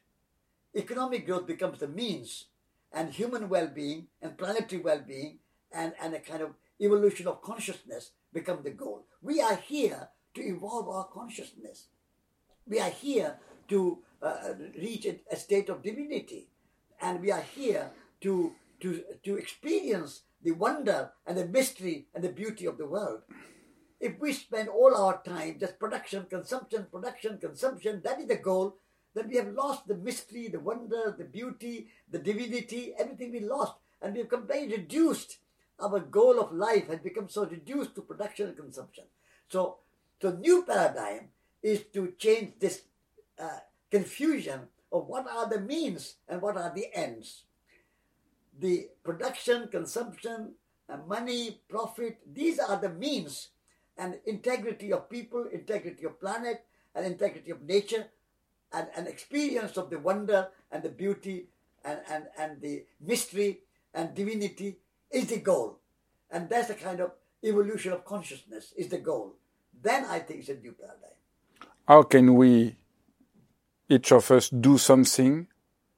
Economic 0.75 1.25
growth 1.25 1.47
becomes 1.47 1.79
the 1.79 1.87
means, 1.87 2.45
and 2.91 3.11
human 3.11 3.49
well-being 3.49 4.07
and 4.21 4.37
planetary 4.37 4.81
well-being 4.81 5.39
and, 5.73 5.93
and 6.01 6.13
a 6.13 6.19
kind 6.19 6.41
of 6.41 6.51
evolution 6.79 7.27
of 7.27 7.41
consciousness 7.41 8.11
become 8.33 8.61
the 8.63 8.71
goal. 8.71 9.05
We 9.21 9.41
are 9.41 9.55
here 9.55 10.09
to 10.33 10.41
evolve 10.41 10.87
our 10.89 11.05
consciousness. 11.05 11.87
We 12.67 12.79
are 12.79 12.89
here 12.89 13.37
to 13.67 13.99
uh, 14.21 14.53
reach 14.77 15.05
a, 15.05 15.19
a 15.31 15.35
state 15.35 15.69
of 15.69 15.83
divinity, 15.83 16.47
and 17.01 17.21
we 17.21 17.31
are 17.31 17.41
here 17.41 17.91
to 18.21 18.53
to, 18.81 19.03
to 19.23 19.37
experience 19.37 20.21
the 20.43 20.51
wonder 20.51 21.11
and 21.25 21.37
the 21.37 21.47
mystery 21.47 22.07
and 22.13 22.23
the 22.23 22.29
beauty 22.29 22.65
of 22.65 22.77
the 22.77 22.85
world. 22.85 23.21
If 23.99 24.19
we 24.19 24.33
spend 24.33 24.69
all 24.69 24.95
our 24.95 25.21
time 25.23 25.57
just 25.59 25.79
production, 25.79 26.25
consumption, 26.29 26.87
production, 26.91 27.37
consumption, 27.39 28.01
that 28.03 28.19
is 28.19 28.27
the 28.27 28.35
goal, 28.35 28.77
then 29.13 29.29
we 29.29 29.37
have 29.37 29.47
lost 29.53 29.87
the 29.87 29.95
mystery, 29.95 30.49
the 30.49 30.59
wonder, 30.59 31.15
the 31.17 31.23
beauty, 31.23 31.87
the 32.11 32.19
divinity, 32.19 32.93
everything 32.99 33.31
we 33.31 33.39
lost. 33.39 33.75
And 34.01 34.13
we 34.13 34.19
have 34.19 34.29
completely 34.29 34.77
reduced. 34.77 35.37
Our 35.79 35.99
goal 36.01 36.39
of 36.39 36.51
life 36.53 36.87
has 36.89 36.99
become 36.99 37.29
so 37.29 37.45
reduced 37.45 37.95
to 37.95 38.01
production 38.01 38.49
and 38.49 38.57
consumption. 38.57 39.05
So, 39.49 39.77
the 40.19 40.33
new 40.33 40.63
paradigm 40.63 41.29
is 41.65 41.79
to 41.93 42.13
change 42.17 42.53
this 42.59 42.83
uh, 43.39 43.59
confusion 43.89 44.59
of 44.91 45.07
what 45.07 45.25
are 45.27 45.49
the 45.49 45.59
means 45.59 46.15
and 46.29 46.41
what 46.41 46.57
are 46.57 46.71
the 46.73 46.87
ends 46.93 47.45
the 48.59 48.87
production, 49.03 49.67
consumption, 49.67 50.53
uh, 50.89 50.97
money, 51.07 51.61
profit, 51.67 52.19
these 52.31 52.59
are 52.59 52.79
the 52.79 52.89
means 52.89 53.49
and 53.97 54.15
integrity 54.25 54.91
of 54.91 55.09
people, 55.09 55.45
integrity 55.51 56.05
of 56.05 56.19
planet, 56.19 56.65
and 56.93 57.05
integrity 57.05 57.51
of 57.51 57.61
nature, 57.61 58.07
and 58.73 58.87
an 58.95 59.07
experience 59.07 59.77
of 59.77 59.89
the 59.89 59.99
wonder 59.99 60.49
and 60.71 60.83
the 60.83 60.89
beauty 60.89 61.47
and, 61.83 61.99
and, 62.09 62.25
and 62.37 62.61
the 62.61 62.83
mystery 62.99 63.59
and 63.93 64.13
divinity 64.13 64.77
is 65.11 65.27
the 65.27 65.37
goal. 65.37 65.79
And 66.29 66.49
that's 66.49 66.67
the 66.67 66.75
kind 66.75 66.99
of 66.99 67.11
evolution 67.43 67.93
of 67.93 68.03
consciousness 68.03 68.73
is 68.75 68.89
the 68.89 68.97
goal. 68.97 69.35
Then 69.81 70.05
I 70.05 70.19
think 70.19 70.41
it's 70.41 70.49
a 70.49 70.55
new 70.55 70.73
paradigm. 70.73 71.11
How 71.87 72.01
can 72.01 72.33
we, 72.33 72.77
each 73.87 74.11
of 74.11 74.31
us, 74.31 74.49
do 74.49 74.79
something 74.79 75.45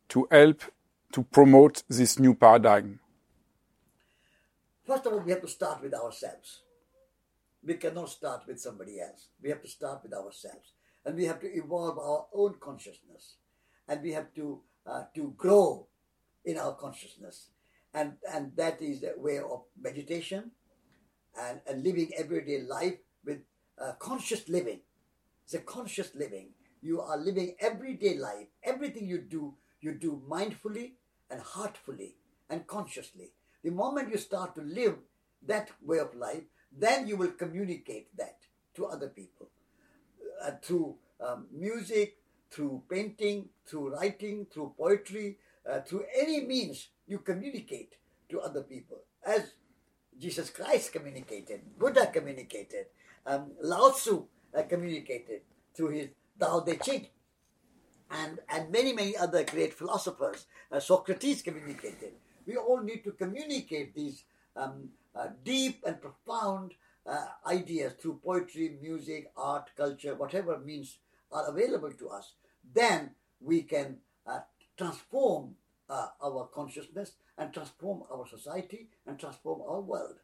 to 0.10 0.28
help 0.30 0.64
to 1.14 1.24
promote 1.24 1.84
this 1.88 2.20
new 2.20 2.34
paradigm? 2.36 3.00
First 4.86 5.06
of 5.06 5.14
all, 5.14 5.20
we 5.20 5.32
have 5.32 5.42
to 5.42 5.48
start 5.48 5.82
with 5.82 5.94
ourselves. 5.94 6.64
We 7.64 7.76
cannot 7.76 8.10
start 8.10 8.44
with 8.48 8.60
somebody 8.60 9.00
else. 9.00 9.30
We 9.42 9.50
have 9.50 9.62
to 9.62 9.70
start 9.70 10.04
with 10.04 10.14
ourselves. 10.14 10.74
And 11.06 11.16
we 11.16 11.24
have 11.24 11.40
to 11.40 11.48
evolve 11.48 11.98
our 11.98 12.26
own 12.34 12.56
consciousness. 12.60 13.38
And 13.88 14.04
we 14.04 14.12
have 14.12 14.34
to, 14.34 14.60
uh, 14.86 15.04
to 15.16 15.34
grow 15.38 15.88
in 16.44 16.58
our 16.58 16.74
consciousness. 16.74 17.52
And, 17.94 18.14
and 18.34 18.52
that 18.58 18.82
is 18.82 19.04
a 19.04 19.18
way 19.18 19.40
of 19.40 19.64
meditation 19.82 20.52
and, 21.42 21.62
and 21.66 21.82
living 21.82 22.12
everyday 22.18 22.64
life 22.64 22.98
with 23.24 23.40
uh, 23.82 23.94
conscious 24.00 24.50
living. 24.50 24.82
It's 25.48 25.54
a 25.54 25.60
conscious 25.60 26.14
living. 26.14 26.50
You 26.82 27.00
are 27.00 27.18
living 27.18 27.56
everyday 27.62 28.18
life. 28.18 28.48
Everything 28.66 29.08
you 29.08 29.20
do 29.20 29.54
you 29.80 29.94
do 29.94 30.22
mindfully 30.30 30.96
and 31.32 31.40
heartfully 31.40 32.16
and 32.50 32.68
consciously. 32.68 33.32
The 33.64 33.72
moment 33.72 34.12
you 34.12 34.18
start 34.18 34.56
to 34.56 34.62
live 34.62 34.98
that 35.46 35.70
way 35.82 36.00
of 36.00 36.14
life, 36.16 36.44
then 36.78 37.08
you 37.08 37.16
will 37.16 37.32
communicate 37.32 38.10
that 38.18 38.40
to 38.76 38.88
other 38.88 39.08
people 39.08 39.48
uh, 40.44 40.52
through 40.62 40.96
um, 41.26 41.46
music, 41.54 42.18
through 42.52 42.84
painting, 42.90 43.48
through 43.66 43.96
writing, 43.96 44.48
through 44.52 44.74
poetry, 44.78 45.38
uh, 45.70 45.80
through 45.80 46.04
any 46.14 46.42
means 46.42 46.90
you 47.08 47.20
communicate 47.20 47.96
to 48.28 48.42
other 48.42 48.64
people. 48.64 48.98
As 49.26 49.54
Jesus 50.20 50.50
Christ 50.50 50.92
communicated, 50.92 51.62
Buddha 51.80 52.08
communicated, 52.08 52.88
um, 53.26 53.52
Lao 53.62 53.92
Tzu 53.92 54.26
uh, 54.56 54.64
communicated 54.64 55.42
through 55.76 55.90
his 55.90 56.08
Tao 56.40 56.60
Te 56.62 56.78
Ching 56.78 57.08
and, 58.12 58.40
and 58.50 58.72
many, 58.72 58.94
many 58.94 59.18
other 59.18 59.44
great 59.44 59.74
philosophers. 59.74 60.46
Uh, 60.72 60.80
Socrates 60.80 61.42
communicated. 61.42 62.14
We 62.46 62.56
all 62.58 62.82
need 62.82 63.04
to 63.04 63.12
communicate 63.12 63.94
these 63.94 64.24
um, 64.56 64.90
uh, 65.16 65.28
deep 65.44 65.84
and 65.86 66.02
profound 66.02 66.74
uh, 67.06 67.26
ideas 67.46 67.94
through 68.00 68.20
poetry, 68.24 68.78
music, 68.82 69.32
art, 69.36 69.70
culture, 69.76 70.16
whatever 70.16 70.60
means 70.60 70.98
are 71.32 71.50
available 71.50 71.92
to 71.92 72.10
us. 72.10 72.34
Then 72.74 73.12
we 73.40 73.64
can 73.64 73.98
uh, 74.26 74.40
transform 74.78 75.56
uh, 75.90 76.08
our 76.24 76.48
consciousness 76.54 77.14
and 77.38 77.54
transform 77.54 78.04
our 78.12 78.28
society 78.28 78.90
and 79.06 79.20
transform 79.20 79.62
our 79.62 79.82
world. 79.82 80.16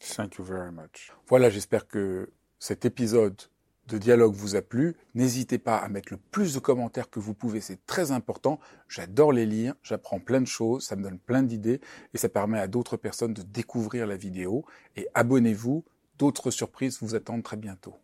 Thank 0.00 0.38
you 0.38 0.44
very 0.44 0.70
much. 0.70 1.10
Voilà, 1.28 1.50
j'espère 1.50 1.88
que 1.88 2.30
cet 2.58 2.84
épisode 2.84 3.40
de 3.88 3.98
dialogue 3.98 4.34
vous 4.34 4.54
a 4.54 4.62
plu, 4.62 4.96
n'hésitez 5.14 5.58
pas 5.58 5.78
à 5.78 5.88
mettre 5.88 6.12
le 6.12 6.18
plus 6.30 6.54
de 6.54 6.58
commentaires 6.58 7.08
que 7.08 7.20
vous 7.20 7.34
pouvez, 7.34 7.60
c'est 7.60 7.84
très 7.86 8.12
important. 8.12 8.60
J'adore 8.88 9.32
les 9.32 9.46
lire, 9.46 9.74
j'apprends 9.82 10.20
plein 10.20 10.40
de 10.40 10.46
choses, 10.46 10.84
ça 10.84 10.96
me 10.96 11.02
donne 11.02 11.18
plein 11.18 11.42
d'idées 11.42 11.80
et 12.12 12.18
ça 12.18 12.28
permet 12.28 12.58
à 12.58 12.68
d'autres 12.68 12.96
personnes 12.96 13.32
de 13.32 13.42
découvrir 13.42 14.06
la 14.06 14.16
vidéo. 14.16 14.64
Et 14.96 15.08
abonnez-vous, 15.14 15.84
d'autres 16.18 16.50
surprises 16.50 16.98
vous 17.00 17.14
attendent 17.14 17.42
très 17.42 17.56
bientôt. 17.56 17.94